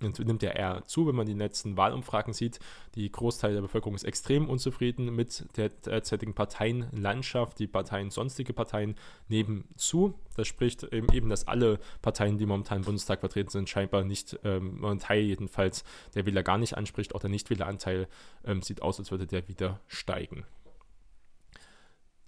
nimmt 0.00 0.42
ja 0.42 0.50
eher 0.50 0.82
zu, 0.86 1.06
wenn 1.06 1.14
man 1.14 1.26
die 1.26 1.34
letzten 1.34 1.76
Wahlumfragen 1.76 2.32
sieht. 2.32 2.58
Die 2.94 3.10
Großteil 3.10 3.54
der 3.54 3.60
Bevölkerung 3.60 3.94
ist 3.94 4.04
extrem 4.04 4.48
unzufrieden 4.48 5.14
mit 5.14 5.46
der 5.56 5.68
derzeitigen 5.68 6.34
Parteienlandschaft. 6.34 7.58
Die 7.58 7.66
Parteien, 7.66 8.10
sonstige 8.10 8.52
Parteien 8.52 8.94
nehmen 9.28 9.64
zu. 9.76 10.14
Das 10.36 10.46
spricht 10.46 10.84
eben, 10.84 11.12
eben 11.12 11.28
dass 11.28 11.48
alle 11.48 11.78
Parteien, 12.02 12.38
die 12.38 12.46
momentan 12.46 12.78
im 12.78 12.84
Bundestag 12.84 13.20
vertreten 13.20 13.50
sind, 13.50 13.68
scheinbar 13.68 14.04
nicht, 14.04 14.38
ähm, 14.44 14.84
ein 14.84 14.98
Teil 14.98 15.22
jedenfalls, 15.22 15.84
der 16.14 16.26
Wähler 16.26 16.42
gar 16.42 16.58
nicht 16.58 16.76
anspricht. 16.76 17.14
Auch 17.14 17.20
der 17.20 17.30
Nichtwähleranteil 17.30 18.08
ähm, 18.44 18.62
sieht 18.62 18.82
aus, 18.82 18.98
als 18.98 19.10
würde 19.10 19.26
der 19.26 19.48
wieder 19.48 19.80
steigen. 19.88 20.44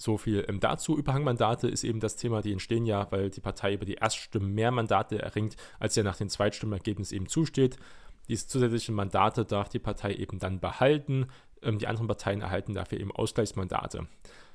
So 0.00 0.16
viel 0.16 0.46
ähm, 0.48 0.60
dazu. 0.60 0.96
Überhangmandate 0.96 1.68
ist 1.68 1.84
eben 1.84 2.00
das 2.00 2.16
Thema, 2.16 2.40
die 2.40 2.52
entstehen 2.52 2.86
ja, 2.86 3.12
weil 3.12 3.28
die 3.28 3.42
Partei 3.42 3.74
über 3.74 3.84
die 3.84 3.96
Erststimmen 3.96 4.54
mehr 4.54 4.70
Mandate 4.70 5.20
erringt, 5.20 5.56
als 5.78 5.94
ja 5.94 6.02
nach 6.02 6.16
dem 6.16 6.30
Zweitstimmenergebnis 6.30 7.12
eben 7.12 7.28
zusteht. 7.28 7.76
Diese 8.26 8.46
zusätzlichen 8.46 8.94
Mandate 8.94 9.44
darf 9.44 9.68
die 9.68 9.78
Partei 9.78 10.14
eben 10.14 10.38
dann 10.38 10.58
behalten. 10.58 11.26
Ähm, 11.60 11.78
die 11.78 11.86
anderen 11.86 12.06
Parteien 12.06 12.40
erhalten 12.40 12.72
dafür 12.72 12.98
eben 12.98 13.12
Ausgleichsmandate. 13.12 14.06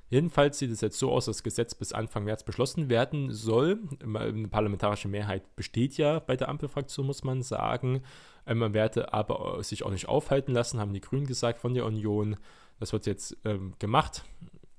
Jedenfalls 0.10 0.58
sieht 0.58 0.72
es 0.72 0.82
jetzt 0.82 0.98
so 0.98 1.12
aus, 1.12 1.26
dass 1.26 1.38
das 1.38 1.44
Gesetz 1.44 1.76
bis 1.76 1.94
Anfang 1.94 2.24
März 2.24 2.44
beschlossen 2.44 2.90
werden 2.90 3.32
soll. 3.32 3.78
Eine 4.02 4.48
parlamentarische 4.48 5.10
Mehrheit 5.10 5.56
besteht 5.56 5.96
ja 5.98 6.18
bei 6.18 6.36
der 6.36 6.50
Ampelfraktion, 6.50 7.06
muss 7.06 7.24
man 7.24 7.44
sagen. 7.44 8.02
Ähm, 8.48 8.58
man 8.58 8.74
werde 8.74 9.14
aber 9.14 9.64
sich 9.64 9.84
auch 9.84 9.92
nicht 9.92 10.08
aufhalten 10.08 10.54
lassen, 10.54 10.80
haben 10.80 10.94
die 10.94 11.02
Grünen 11.02 11.28
gesagt 11.28 11.60
von 11.60 11.76
der 11.76 11.86
Union. 11.86 12.36
Das 12.80 12.94
wird 12.94 13.06
jetzt 13.06 13.38
ähm, 13.46 13.74
gemacht. 13.78 14.24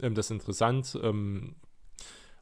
Ähm, 0.01 0.15
das 0.15 0.27
ist 0.27 0.33
interessant. 0.33 0.99
Ähm, 1.03 1.57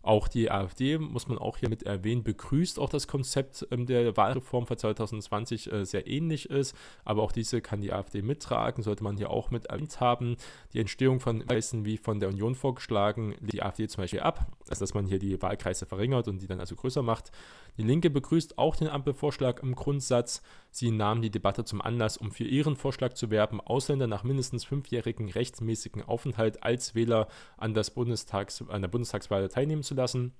auch 0.04 0.28
die 0.28 0.50
AfD, 0.50 0.98
muss 0.98 1.28
man 1.28 1.38
auch 1.38 1.56
hier 1.56 1.70
mit 1.70 1.84
erwähnen, 1.84 2.22
begrüßt 2.22 2.78
auch 2.78 2.90
das 2.90 3.08
Konzept 3.08 3.66
ähm, 3.70 3.86
der 3.86 4.16
Wahlreform 4.16 4.66
für 4.66 4.76
2020 4.76 5.72
äh, 5.72 5.86
sehr 5.86 6.06
ähnlich 6.06 6.50
ist. 6.50 6.76
Aber 7.04 7.22
auch 7.22 7.32
diese 7.32 7.62
kann 7.62 7.80
die 7.80 7.92
AfD 7.92 8.20
mittragen, 8.20 8.82
sollte 8.82 9.02
man 9.02 9.16
hier 9.16 9.30
auch 9.30 9.50
mit 9.50 9.70
erwähnt 9.70 10.00
haben. 10.00 10.36
Die 10.74 10.80
Entstehung 10.80 11.20
von 11.20 11.46
Kreisen 11.46 11.86
wie 11.86 11.96
von 11.96 12.20
der 12.20 12.28
Union 12.28 12.54
vorgeschlagen, 12.54 13.34
die 13.40 13.62
AfD 13.62 13.88
zum 13.88 14.02
Beispiel 14.02 14.20
ab, 14.20 14.46
also 14.68 14.82
dass 14.82 14.94
man 14.94 15.06
hier 15.06 15.18
die 15.18 15.40
Wahlkreise 15.40 15.86
verringert 15.86 16.28
und 16.28 16.40
die 16.40 16.46
dann 16.46 16.60
also 16.60 16.74
größer 16.74 17.02
macht. 17.02 17.30
Die 17.76 17.82
Linke 17.82 18.10
begrüßt 18.10 18.58
auch 18.58 18.76
den 18.76 18.88
Ampelvorschlag 18.88 19.62
im 19.62 19.74
Grundsatz. 19.74 20.42
Sie 20.70 20.90
nahmen 20.90 21.22
die 21.22 21.30
Debatte 21.30 21.64
zum 21.64 21.80
Anlass, 21.80 22.16
um 22.16 22.30
für 22.30 22.44
ihren 22.44 22.76
Vorschlag 22.76 23.14
zu 23.14 23.30
werben, 23.30 23.60
Ausländer 23.60 24.06
nach 24.06 24.24
mindestens 24.24 24.64
fünfjährigen 24.64 25.30
rechtsmäßigen 25.30 26.02
Aufenthalt 26.02 26.62
als 26.62 26.94
Wähler 26.94 27.28
an, 27.56 27.74
das 27.74 27.90
Bundestags, 27.92 28.62
an 28.68 28.82
der 28.82 28.88
Bundestagswahl 28.88 29.48
teilnehmen 29.48 29.82
zu 29.82 29.94
lassen. 29.94 30.32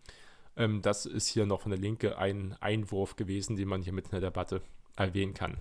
Ähm, 0.56 0.82
das 0.82 1.06
ist 1.06 1.28
hier 1.28 1.46
noch 1.46 1.60
von 1.60 1.70
der 1.70 1.80
Linke 1.80 2.18
ein 2.18 2.56
Einwurf 2.60 3.16
gewesen, 3.16 3.56
den 3.56 3.68
man 3.68 3.82
hier 3.82 3.92
mit 3.92 4.06
in 4.06 4.10
der 4.12 4.20
Debatte 4.20 4.62
erwähnen 4.96 5.34
kann. 5.34 5.58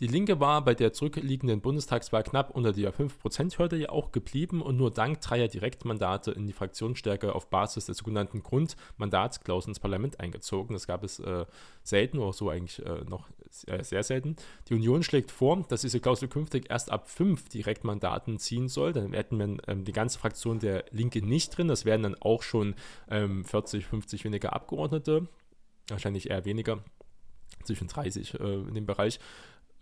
Die 0.00 0.06
Linke 0.06 0.40
war 0.40 0.64
bei 0.64 0.74
der 0.74 0.94
zurückliegenden 0.94 1.60
Bundestagswahl 1.60 2.22
knapp 2.22 2.50
unter 2.50 2.72
der 2.72 2.94
5%-Hürde 2.94 3.76
ja 3.76 3.90
auch 3.90 4.12
geblieben 4.12 4.62
und 4.62 4.78
nur 4.78 4.90
dank 4.90 5.20
dreier 5.20 5.46
Direktmandate 5.46 6.30
in 6.30 6.46
die 6.46 6.54
Fraktionsstärke 6.54 7.34
auf 7.34 7.50
Basis 7.50 7.84
des 7.84 7.98
sogenannten 7.98 8.42
Grundmandatsklaus 8.42 9.66
ins 9.66 9.78
Parlament 9.78 10.18
eingezogen. 10.18 10.72
Das 10.72 10.86
gab 10.86 11.04
es 11.04 11.18
äh, 11.18 11.44
selten 11.82 12.18
oder 12.18 12.32
so 12.32 12.48
eigentlich 12.48 12.84
äh, 12.84 13.04
noch 13.04 13.28
sehr, 13.50 13.84
sehr, 13.84 14.02
selten. 14.02 14.36
Die 14.68 14.74
Union 14.74 15.02
schlägt 15.02 15.30
vor, 15.30 15.66
dass 15.68 15.82
diese 15.82 16.00
Klausel 16.00 16.28
künftig 16.28 16.70
erst 16.70 16.90
ab 16.90 17.10
fünf 17.10 17.50
Direktmandaten 17.50 18.38
ziehen 18.38 18.68
soll. 18.68 18.94
Dann 18.94 19.12
hätten 19.12 19.38
wir 19.38 19.58
ähm, 19.68 19.84
die 19.84 19.92
ganze 19.92 20.18
Fraktion 20.18 20.60
der 20.60 20.86
Linke 20.92 21.20
nicht 21.20 21.58
drin. 21.58 21.68
Das 21.68 21.84
wären 21.84 22.04
dann 22.04 22.16
auch 22.20 22.42
schon 22.42 22.74
ähm, 23.10 23.44
40, 23.44 23.84
50 23.84 24.24
weniger 24.24 24.54
Abgeordnete. 24.54 25.28
Wahrscheinlich 25.88 26.30
eher 26.30 26.46
weniger 26.46 26.78
zwischen 27.64 27.88
30 27.88 28.40
äh, 28.40 28.54
in 28.54 28.74
dem 28.74 28.86
Bereich. 28.86 29.20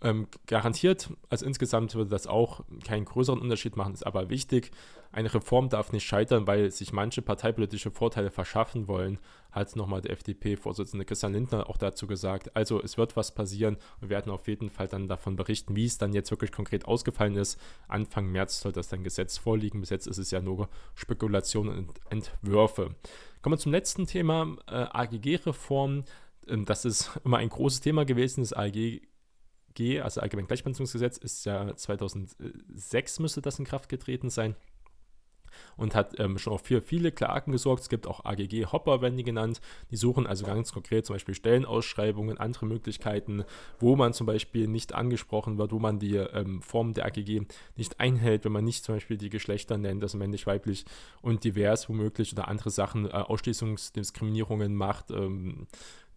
Ähm, 0.01 0.27
garantiert, 0.47 1.09
also 1.29 1.45
insgesamt 1.45 1.93
würde 1.95 2.09
das 2.09 2.27
auch 2.27 2.61
keinen 2.85 3.05
größeren 3.05 3.39
Unterschied 3.39 3.75
machen, 3.75 3.93
ist 3.93 4.05
aber 4.05 4.29
wichtig. 4.29 4.71
Eine 5.11 5.33
Reform 5.33 5.69
darf 5.69 5.91
nicht 5.91 6.05
scheitern, 6.05 6.45
weil 6.45 6.69
sich 6.69 6.93
manche 6.93 7.21
parteipolitische 7.23 7.89
Vorteile 7.89 8.29
verschaffen 8.29 8.87
wollen, 8.87 9.17
hat 9.51 9.75
nochmal 9.75 10.01
der 10.01 10.11
FDP-Vorsitzende 10.11 11.03
Christian 11.03 11.33
Lindner 11.33 11.67
auch 11.67 11.77
dazu 11.77 12.05
gesagt. 12.05 12.55
Also 12.55 12.81
es 12.81 12.97
wird 12.97 13.15
was 13.15 13.33
passieren. 13.33 13.77
Wir 13.99 14.09
werden 14.09 14.31
auf 14.31 14.47
jeden 14.47 14.69
Fall 14.69 14.87
dann 14.87 15.07
davon 15.07 15.35
berichten, 15.35 15.75
wie 15.75 15.85
es 15.85 15.97
dann 15.97 16.13
jetzt 16.13 16.29
wirklich 16.29 16.51
konkret 16.51 16.85
ausgefallen 16.85 17.35
ist. 17.35 17.59
Anfang 17.87 18.31
März 18.31 18.61
soll 18.61 18.71
das 18.71 18.87
dann 18.87 19.03
Gesetz 19.03 19.37
vorliegen. 19.37 19.79
Bis 19.79 19.89
jetzt 19.89 20.05
ist 20.05 20.19
es 20.19 20.29
ja 20.29 20.41
nur 20.41 20.69
Spekulation 20.93 21.69
und 21.69 21.91
Entwürfe. 22.11 22.95
Kommen 23.41 23.53
wir 23.53 23.59
zum 23.59 23.71
letzten 23.71 24.05
Thema, 24.05 24.55
äh, 24.67 24.85
AGG-Reform. 24.91 26.03
Ähm, 26.47 26.65
das 26.65 26.85
ist 26.85 27.19
immer 27.25 27.37
ein 27.37 27.49
großes 27.49 27.81
Thema 27.81 28.05
gewesen, 28.05 28.41
das 28.41 28.53
AGG 29.69 30.01
also 30.01 30.21
Allgemein 30.21 30.47
Gleichbehandlungsgesetz, 30.47 31.17
ist 31.17 31.45
ja 31.45 31.75
2006 31.75 33.19
müsste 33.19 33.41
das 33.41 33.59
in 33.59 33.65
Kraft 33.65 33.89
getreten 33.89 34.29
sein 34.29 34.55
und 35.77 35.95
hat 35.95 36.19
ähm, 36.19 36.37
schon 36.37 36.57
für 36.59 36.81
viele 36.81 37.11
Klagen 37.11 37.51
gesorgt. 37.51 37.83
Es 37.83 37.89
gibt 37.89 38.07
auch 38.07 38.25
AGG-Hopper, 38.25 39.01
werden 39.01 39.17
die 39.17 39.23
genannt. 39.23 39.61
Die 39.91 39.95
suchen 39.95 40.27
also 40.27 40.45
ganz 40.45 40.73
konkret 40.73 41.05
zum 41.05 41.15
Beispiel 41.15 41.35
Stellenausschreibungen, 41.35 42.37
andere 42.37 42.65
Möglichkeiten, 42.65 43.43
wo 43.79 43.95
man 43.95 44.13
zum 44.13 44.27
Beispiel 44.27 44.67
nicht 44.67 44.93
angesprochen 44.93 45.57
wird, 45.57 45.71
wo 45.71 45.79
man 45.79 45.99
die 45.99 46.15
ähm, 46.15 46.61
Form 46.61 46.93
der 46.93 47.05
AGG 47.05 47.41
nicht 47.75 47.99
einhält, 47.99 48.45
wenn 48.45 48.51
man 48.51 48.65
nicht 48.65 48.83
zum 48.83 48.95
Beispiel 48.95 49.17
die 49.17 49.29
Geschlechter 49.29 49.77
nennt, 49.77 50.03
also 50.03 50.17
männlich, 50.17 50.47
weiblich 50.47 50.85
und 51.21 51.43
divers 51.43 51.89
womöglich 51.89 52.33
oder 52.33 52.47
andere 52.47 52.69
Sachen, 52.71 53.05
äh, 53.05 53.09
Ausschließungsdiskriminierungen 53.09 54.75
macht. 54.75 55.11
Ähm, 55.11 55.67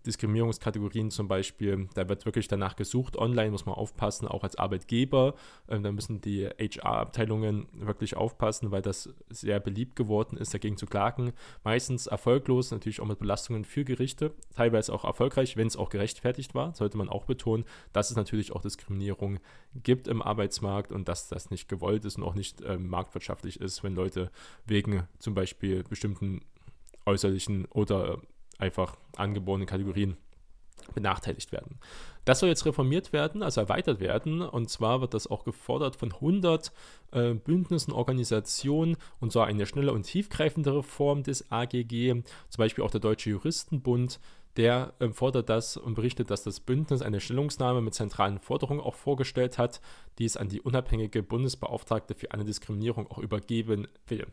Diskriminierungskategorien 0.07 1.11
zum 1.11 1.29
Beispiel, 1.29 1.89
da 1.95 2.09
wird 2.09 2.25
wirklich 2.25 2.49
danach 2.49 2.77
gesucht. 2.77 3.17
Online 3.17 3.51
muss 3.51 3.67
man 3.67 3.75
aufpassen, 3.75 4.27
auch 4.29 4.43
als 4.43 4.57
Arbeitgeber. 4.57 5.35
Ähm, 5.69 5.83
da 5.83 5.93
müssen 5.93 6.21
die 6.21 6.47
HR-Abteilungen 6.47 7.69
wirklich 7.73 8.17
aufpassen, 8.17 8.71
weil 8.71 8.83
das 8.83 9.15
sehr 9.31 9.61
beliebt 9.61 9.97
geworden 9.97 10.37
ist, 10.37 10.53
dagegen 10.55 10.77
zu 10.77 10.87
klagen. 10.87 11.33
Meistens 11.65 12.07
erfolglos, 12.07 12.71
natürlich 12.71 13.01
auch 13.01 13.07
mit 13.07 13.19
Belastungen 13.19 13.65
für 13.65 13.85
Gerichte, 13.85 14.33
teilweise 14.55 14.93
auch 14.93 15.05
erfolgreich, 15.05 15.57
wenn 15.57 15.67
es 15.67 15.77
auch 15.77 15.91
gerechtfertigt 15.91 16.55
war, 16.55 16.75
sollte 16.75 16.99
man 16.99 17.09
auch 17.09 17.25
betonen, 17.25 17.65
dass 17.93 18.11
es 18.11 18.17
natürlich 18.17 18.53
auch 18.53 18.63
Diskriminierung 18.63 19.39
gibt 19.83 20.09
im 20.09 20.23
Arbeitsmarkt 20.23 20.93
und 20.93 21.09
dass 21.09 21.29
das 21.29 21.51
nicht 21.51 21.69
gewollt 21.69 22.05
ist 22.05 22.19
und 22.19 22.25
auch 22.25 22.35
nicht 22.35 22.61
äh, 22.63 22.77
marktwirtschaftlich 22.77 23.61
ist, 23.61 23.83
wenn 23.85 23.95
Leute 23.95 24.31
wegen 24.67 25.07
zum 25.19 25.35
Beispiel 25.35 25.83
bestimmten 25.85 26.41
äußerlichen 27.07 27.67
oder 27.67 28.21
einfach 28.59 28.97
angeborene 29.17 29.67
Kategorien 29.67 30.17
benachteiligt 30.95 31.53
werden. 31.53 31.79
Das 32.25 32.41
soll 32.41 32.49
jetzt 32.49 32.67
reformiert 32.67 33.13
werden, 33.13 33.43
also 33.43 33.61
erweitert 33.61 34.01
werden. 34.01 34.43
Und 34.43 34.71
zwar 34.71 35.01
wird 35.01 35.15
das 35.15 35.27
auch 35.27 35.45
gefordert 35.45 35.97
von 35.97 36.13
100 36.13 36.73
äh, 37.13 37.35
Bündnissen, 37.35 37.93
Organisationen 37.93 38.97
und 39.21 39.33
zwar 39.33 39.47
eine 39.47 39.67
schnelle 39.67 39.93
und 39.93 40.05
tiefgreifende 40.05 40.77
Reform 40.77 41.23
des 41.23 41.51
AGG. 41.51 42.23
Zum 42.49 42.59
Beispiel 42.59 42.85
auch 42.85 42.91
der 42.91 43.01
Deutsche 43.01 43.31
Juristenbund, 43.31 44.21
der 44.57 44.95
äh, 45.01 45.09
fordert 45.09 45.49
das 45.49 45.77
und 45.77 45.95
berichtet, 45.95 46.31
dass 46.31 46.45
das 46.45 46.61
Bündnis 46.61 47.03
eine 47.03 47.21
Stellungnahme 47.21 47.81
mit 47.81 47.95
zentralen 47.95 48.39
Forderungen 48.39 48.81
auch 48.81 48.95
vorgestellt 48.95 49.59
hat, 49.59 49.81
die 50.19 50.25
es 50.25 50.37
an 50.37 50.49
die 50.49 50.61
unabhängige 50.61 51.23
Bundesbeauftragte 51.23 52.15
für 52.15 52.31
eine 52.31 52.45
Diskriminierung 52.45 53.11
auch 53.11 53.19
übergeben 53.19 53.89
will 54.07 54.27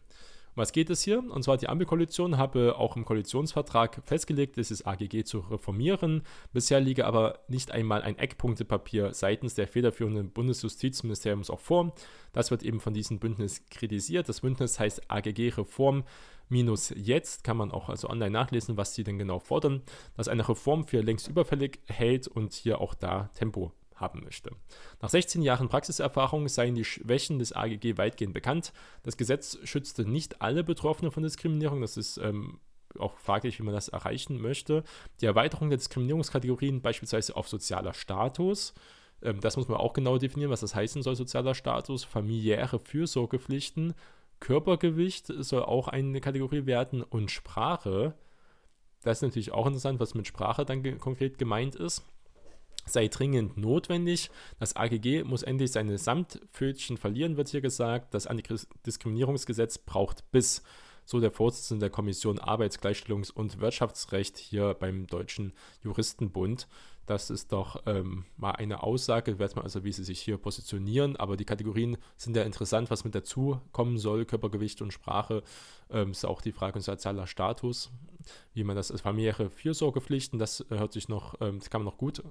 was 0.59 0.73
geht 0.73 0.89
es 0.89 1.01
hier? 1.01 1.19
Und 1.19 1.43
zwar 1.43 1.57
die 1.57 1.69
Ampelkoalition 1.69 2.37
habe 2.37 2.77
auch 2.77 2.95
im 2.95 3.05
Koalitionsvertrag 3.05 4.01
festgelegt, 4.05 4.57
dieses 4.57 4.85
AGG 4.85 5.23
zu 5.23 5.39
reformieren. 5.39 6.23
Bisher 6.53 6.79
liege 6.79 7.07
aber 7.07 7.39
nicht 7.47 7.71
einmal 7.71 8.03
ein 8.03 8.17
Eckpunktepapier 8.17 9.13
seitens 9.13 9.55
der 9.55 9.67
federführenden 9.67 10.31
Bundesjustizministeriums 10.31 11.49
auch 11.49 11.61
vor. 11.61 11.93
Das 12.33 12.51
wird 12.51 12.61
eben 12.63 12.79
von 12.79 12.93
diesem 12.93 13.19
Bündnis 13.19 13.65
kritisiert. 13.71 14.29
Das 14.29 14.41
Bündnis 14.41 14.79
heißt 14.79 15.09
AGG 15.09 15.53
Reform 15.57 16.03
minus 16.49 16.93
jetzt, 16.95 17.43
kann 17.43 17.57
man 17.57 17.71
auch 17.71 17.89
also 17.89 18.09
online 18.09 18.31
nachlesen, 18.31 18.75
was 18.75 18.93
sie 18.93 19.03
denn 19.03 19.17
genau 19.17 19.39
fordern, 19.39 19.81
dass 20.17 20.27
eine 20.27 20.47
Reform 20.47 20.85
für 20.85 21.01
längst 21.01 21.27
überfällig 21.27 21.79
hält 21.87 22.27
und 22.27 22.53
hier 22.53 22.81
auch 22.81 22.93
da 22.93 23.29
Tempo 23.35 23.71
haben 23.99 24.23
möchte. 24.23 24.51
Nach 25.01 25.09
16 25.09 25.41
Jahren 25.41 25.69
Praxiserfahrung 25.69 26.47
seien 26.47 26.75
die 26.75 26.85
Schwächen 26.85 27.39
des 27.39 27.53
AGG 27.53 27.97
weitgehend 27.97 28.33
bekannt. 28.33 28.73
Das 29.03 29.17
Gesetz 29.17 29.57
schützte 29.63 30.05
nicht 30.05 30.41
alle 30.41 30.63
Betroffenen 30.63 31.11
von 31.11 31.23
Diskriminierung. 31.23 31.81
Das 31.81 31.97
ist 31.97 32.17
ähm, 32.17 32.59
auch 32.97 33.17
fraglich, 33.17 33.59
wie 33.59 33.63
man 33.63 33.73
das 33.73 33.89
erreichen 33.89 34.41
möchte. 34.41 34.83
Die 35.21 35.25
Erweiterung 35.25 35.69
der 35.69 35.77
Diskriminierungskategorien, 35.77 36.81
beispielsweise 36.81 37.35
auf 37.35 37.47
sozialer 37.47 37.93
Status, 37.93 38.73
ähm, 39.21 39.39
das 39.41 39.57
muss 39.57 39.67
man 39.67 39.77
auch 39.77 39.93
genau 39.93 40.17
definieren, 40.17 40.51
was 40.51 40.61
das 40.61 40.75
heißen 40.75 41.03
soll, 41.03 41.15
sozialer 41.15 41.55
Status, 41.55 42.03
familiäre 42.03 42.79
Fürsorgepflichten, 42.79 43.93
Körpergewicht 44.39 45.27
soll 45.27 45.63
auch 45.63 45.89
eine 45.89 46.21
Kategorie 46.21 46.65
werden 46.65 47.03
und 47.03 47.29
Sprache. 47.29 48.13
Das 49.01 49.17
ist 49.17 49.21
natürlich 49.21 49.51
auch 49.51 49.65
interessant, 49.65 49.99
was 49.99 50.13
mit 50.13 50.27
Sprache 50.27 50.65
dann 50.65 50.81
ge 50.81 50.95
konkret 50.95 51.37
gemeint 51.37 51.75
ist 51.75 52.05
sei 52.89 53.07
dringend 53.07 53.57
notwendig. 53.57 54.29
Das 54.59 54.75
AGG 54.75 55.23
muss 55.23 55.43
endlich 55.43 55.71
seine 55.71 55.97
Samtpfötchen 55.97 56.97
verlieren, 56.97 57.37
wird 57.37 57.49
hier 57.49 57.61
gesagt. 57.61 58.13
Das 58.13 58.27
Antidiskriminierungsgesetz 58.27 59.77
braucht 59.77 60.29
bis, 60.31 60.63
so 61.05 61.19
der 61.19 61.31
Vorsitzende 61.31 61.85
der 61.85 61.89
Kommission 61.89 62.39
Arbeitsgleichstellungs- 62.39 63.31
und 63.31 63.59
Wirtschaftsrecht 63.59 64.37
hier 64.37 64.75
beim 64.75 65.07
Deutschen 65.07 65.53
Juristenbund. 65.83 66.67
Das 67.09 67.31
ist 67.31 67.51
doch 67.51 67.81
ähm, 67.87 68.25
mal 68.37 68.51
eine 68.51 68.83
Aussage, 68.83 69.39
weiß 69.39 69.55
man 69.55 69.63
also, 69.63 69.83
wie 69.83 69.91
sie 69.91 70.03
sich 70.03 70.21
hier 70.21 70.37
positionieren. 70.37 71.15
Aber 71.15 71.37
die 71.37 71.45
Kategorien 71.45 71.97
sind 72.15 72.37
ja 72.37 72.43
interessant, 72.43 72.91
was 72.91 73.03
mit 73.03 73.15
dazu 73.15 73.59
kommen 73.71 73.97
soll. 73.97 74.25
Körpergewicht 74.25 74.83
und 74.83 74.93
Sprache 74.93 75.41
ähm, 75.89 76.11
ist 76.11 76.23
auch 76.23 76.39
die 76.39 76.51
Frage 76.51 76.79
sozialer 76.79 77.25
Status, 77.25 77.89
wie 78.53 78.63
man 78.63 78.75
das 78.75 78.91
als 78.91 79.01
familiäre 79.01 79.49
Fürsorgepflichten, 79.49 80.37
das 80.37 80.63
hört 80.69 80.93
sich 80.93 81.09
noch, 81.09 81.33
ähm, 81.41 81.57
das 81.57 81.71
kann 81.71 81.81
man 81.81 81.91
noch 81.91 81.97
gut 81.97 82.21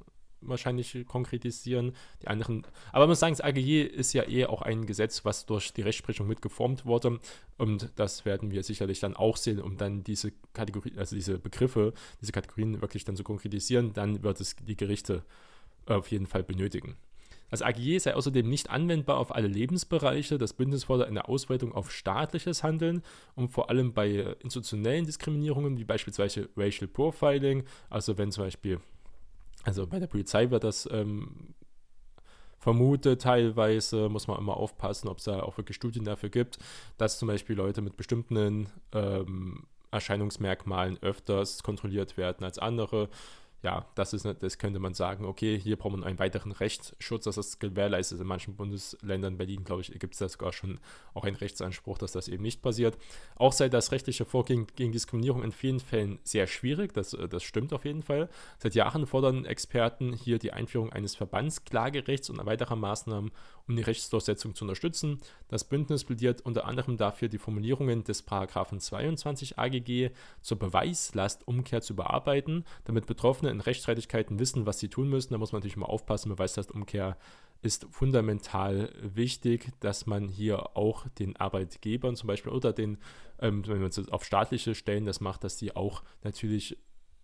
wahrscheinlich 0.41 1.07
konkretisieren. 1.07 1.95
Die 2.23 2.29
anderen, 2.29 2.67
aber 2.91 3.01
man 3.01 3.11
muss 3.11 3.21
sagen, 3.21 3.35
das 3.35 3.41
AGG 3.41 3.83
ist 3.83 4.13
ja 4.13 4.29
eh 4.29 4.47
auch 4.47 4.63
ein 4.63 4.87
Gesetz, 4.87 5.25
was 5.25 5.47
durch 5.47 5.73
die 5.73 5.83
Rechtsprechung 5.83 6.27
mitgeformt 6.27 6.87
wurde. 6.87 7.19
Und 7.57 7.91
das 7.97 8.25
werden 8.25 8.51
wir 8.51 8.63
sicherlich 8.63 9.01
dann 9.01 9.17
auch 9.17 9.37
sehen, 9.37 9.61
um 9.61 9.77
dann 9.77 10.05
diese 10.05 10.33
Kategorie, 10.53 10.93
also 10.97 11.17
diese 11.17 11.39
Begriffe, 11.39 11.93
diese 12.21 12.33
Kategorien 12.33 12.81
wirklich 12.81 13.05
dann 13.05 13.17
zu 13.17 13.25
konkretisieren. 13.25 13.93
Dann 13.93 14.23
wird 14.23 14.41
es 14.41 14.57
die 14.57 14.77
Gerichte 14.77 15.25
auf 15.87 16.11
jeden 16.11 16.27
Fall 16.27 16.43
benötigen. 16.43 16.97
Das 17.51 17.63
AGG 17.63 17.99
sei 17.99 18.15
außerdem 18.15 18.49
nicht 18.49 18.71
anwendbar 18.71 19.17
auf 19.17 19.35
alle 19.35 19.49
Lebensbereiche. 19.49 20.37
Das 20.37 20.53
Bündnis 20.53 20.85
fordert 20.85 21.09
eine 21.09 21.29
Ausweitung 21.29 21.73
auf 21.73 21.91
staatliches 21.91 22.63
Handeln 22.63 23.03
und 23.35 23.49
vor 23.49 23.71
allem 23.71 23.95
bei 23.95 24.37
institutionellen 24.41 25.07
Diskriminierungen, 25.07 25.79
wie 25.79 25.85
beispielsweise 25.85 26.51
Racial 26.57 26.89
Profiling, 26.89 27.65
also 27.89 28.19
wenn 28.19 28.31
zum 28.31 28.45
Beispiel 28.45 28.81
also 29.65 29.87
bei 29.87 29.99
der 29.99 30.07
Polizei 30.07 30.51
wird 30.51 30.65
das 30.65 30.89
ähm, 30.91 31.55
vermutet 32.59 33.23
teilweise, 33.23 34.09
muss 34.09 34.27
man 34.27 34.39
immer 34.39 34.57
aufpassen, 34.57 35.09
ob 35.09 35.19
es 35.19 35.25
da 35.25 35.43
auch 35.43 35.57
wirklich 35.57 35.77
Studien 35.77 36.05
dafür 36.05 36.29
gibt, 36.29 36.59
dass 36.97 37.19
zum 37.19 37.29
Beispiel 37.29 37.57
Leute 37.57 37.81
mit 37.81 37.97
bestimmten 37.97 38.69
ähm, 38.93 39.65
Erscheinungsmerkmalen 39.91 40.99
öfters 41.03 41.63
kontrolliert 41.63 42.17
werden 42.17 42.45
als 42.45 42.59
andere 42.59 43.09
ja, 43.63 43.87
das 43.97 44.13
ist, 44.13 44.25
das 44.25 44.59
könnte 44.59 44.79
man 44.79 44.95
sagen, 44.95 45.25
okay, 45.25 45.59
hier 45.59 45.77
braucht 45.77 45.93
man 45.93 46.05
einen 46.05 46.21
weiteren 46.21 46.53
Rechtsschutz, 46.53 47.25
dass 47.25 47.35
das 47.35 47.59
gewährleistet 47.59 48.17
ist. 48.17 48.23
In 48.23 48.29
manchen 48.29 48.55
Bundesländern, 48.55 49.37
Berlin, 49.37 49.65
glaube 49.65 49.83
ich, 49.83 49.91
gibt 49.99 50.15
es 50.15 50.21
da 50.21 50.29
sogar 50.29 50.53
schon 50.53 50.79
auch 51.13 51.25
einen 51.25 51.35
Rechtsanspruch, 51.35 51.99
dass 51.99 52.13
das 52.13 52.29
eben 52.29 52.45
nicht 52.45 52.63
passiert. 52.63 52.97
Auch 53.35 53.53
sei 53.53 53.69
das 53.69 53.91
rechtliche 53.91 54.25
Vorgehen 54.25 54.69
gegen 54.77 54.93
Diskriminierung 54.93 55.43
in 55.43 55.51
vielen 55.51 55.81
Fällen 55.81 56.21
sehr 56.23 56.47
schwierig, 56.47 56.95
das, 56.95 57.17
das 57.31 57.43
stimmt 57.43 57.73
auf 57.73 57.85
jeden 57.85 58.03
Fall. 58.03 58.29
Seit 58.59 58.77
Jahren 58.77 59.07
fordern 59.07 59.45
Experten 59.45 60.13
hier 60.13 60.39
die 60.39 60.53
Einführung 60.53 60.93
eines 60.93 61.17
Verbandsklagerechts 61.17 62.31
und 62.31 62.45
weiterer 62.47 62.77
Maßnahmen, 62.77 63.33
um 63.69 63.77
die 63.77 63.83
Rechtsdurchsetzung 63.83 64.55
zu 64.55 64.65
unterstützen. 64.65 65.21
Das 65.49 65.65
Bündnis 65.65 66.05
plädiert 66.05 66.41
unter 66.41 66.67
anderem 66.67 66.97
dafür, 66.97 67.29
die 67.29 67.39
Formulierungen 67.39 68.05
des 68.05 68.23
Paragraphen 68.23 68.81
22 68.81 69.59
AGG 69.59 70.11
zur 70.41 70.59
Beweislastumkehr 70.59 71.83
zu 71.83 71.95
bearbeiten, 71.95 72.65
damit 72.85 73.07
Betroffene 73.07 73.51
in 73.51 73.61
Rechtsstreitigkeiten 73.61 74.39
wissen, 74.39 74.67
was 74.67 74.79
sie 74.79 74.89
tun 74.89 75.09
müssen. 75.09 75.33
Da 75.33 75.39
muss 75.39 75.53
man 75.53 75.61
natürlich 75.61 75.77
mal 75.77 75.87
aufpassen. 75.87 76.31
Beweislastumkehr 76.31 77.17
ist 77.61 77.87
fundamental 77.91 78.93
wichtig, 79.03 79.71
dass 79.81 80.07
man 80.07 80.29
hier 80.29 80.77
auch 80.77 81.09
den 81.19 81.37
Arbeitgebern 81.37 82.15
zum 82.15 82.29
Beispiel 82.29 82.53
oder 82.53 82.73
den, 82.73 82.99
ähm, 83.41 83.67
wenn 83.67 83.81
man 83.81 83.89
es 83.89 84.09
auf 84.09 84.25
staatliche 84.25 84.75
Stellen 84.75 85.05
das 85.05 85.21
macht, 85.21 85.43
dass 85.45 85.57
die 85.57 85.75
auch 85.75 86.03
natürlich 86.23 86.79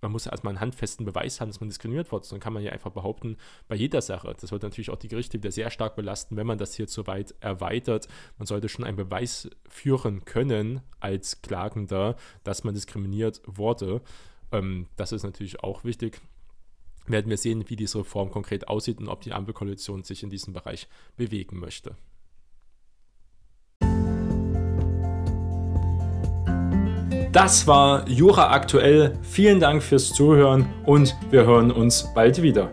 man 0.05 0.12
muss 0.12 0.27
erstmal 0.27 0.53
einen 0.53 0.61
handfesten 0.61 1.07
Beweis 1.07 1.40
haben, 1.40 1.49
dass 1.49 1.61
man 1.61 1.71
diskriminiert 1.71 2.12
wird. 2.12 2.31
Dann 2.31 2.38
kann 2.38 2.53
man 2.53 2.62
ja 2.62 2.73
einfach 2.73 2.93
behaupten, 2.93 3.38
bei 3.69 3.75
jeder 3.75 4.03
Sache. 4.03 4.37
Das 4.38 4.53
wird 4.53 4.62
natürlich 4.62 4.90
auch 4.90 4.99
die 4.99 5.09
Gerichte 5.09 5.38
wieder 5.38 5.51
sehr 5.51 5.71
stark 5.71 5.97
belasten, 5.97 6.37
wenn 6.37 6.47
man 6.47 6.59
das 6.59 6.75
hier 6.75 6.87
zu 6.87 7.07
weit 7.07 7.35
erweitert. 7.40 8.07
Man 8.37 8.47
sollte 8.47 8.69
schon 8.69 8.85
einen 8.85 8.99
Beweis 8.99 9.49
führen 9.67 10.27
können 10.27 10.83
als 11.01 11.40
Klagender, 11.40 12.17
dass 12.43 12.64
man 12.64 12.75
diskriminiert 12.75 13.40
wurde. 13.47 14.03
Ähm, 14.53 14.88
das 14.97 15.12
ist 15.12 15.23
natürlich 15.23 15.61
auch 15.61 15.85
wichtig. 15.85 16.21
werden 17.07 17.31
wir 17.31 17.38
sehen, 17.38 17.69
wie 17.69 17.77
diese 17.77 17.99
Reform 17.99 18.31
konkret 18.31 18.69
aussieht 18.69 18.99
und 18.99 19.09
ob 19.09 19.23
die 19.23 19.33
Ampelkoalition 19.33 20.05
sich 20.05 20.23
in 20.23 20.29
diesem 20.29 20.53
Bereich 20.53 20.87
bewegen 21.17 21.59
möchte. 21.59 21.97
Das 27.35 27.66
war 27.66 28.09
Jura 28.09 28.53
aktuell. 28.53 29.18
Vielen 29.23 29.59
Dank 29.59 29.83
fürs 29.83 30.12
Zuhören 30.12 30.66
und 30.87 31.16
wir 31.33 31.44
hören 31.44 31.73
uns 31.73 32.09
bald 32.14 32.40
wieder. 32.40 32.70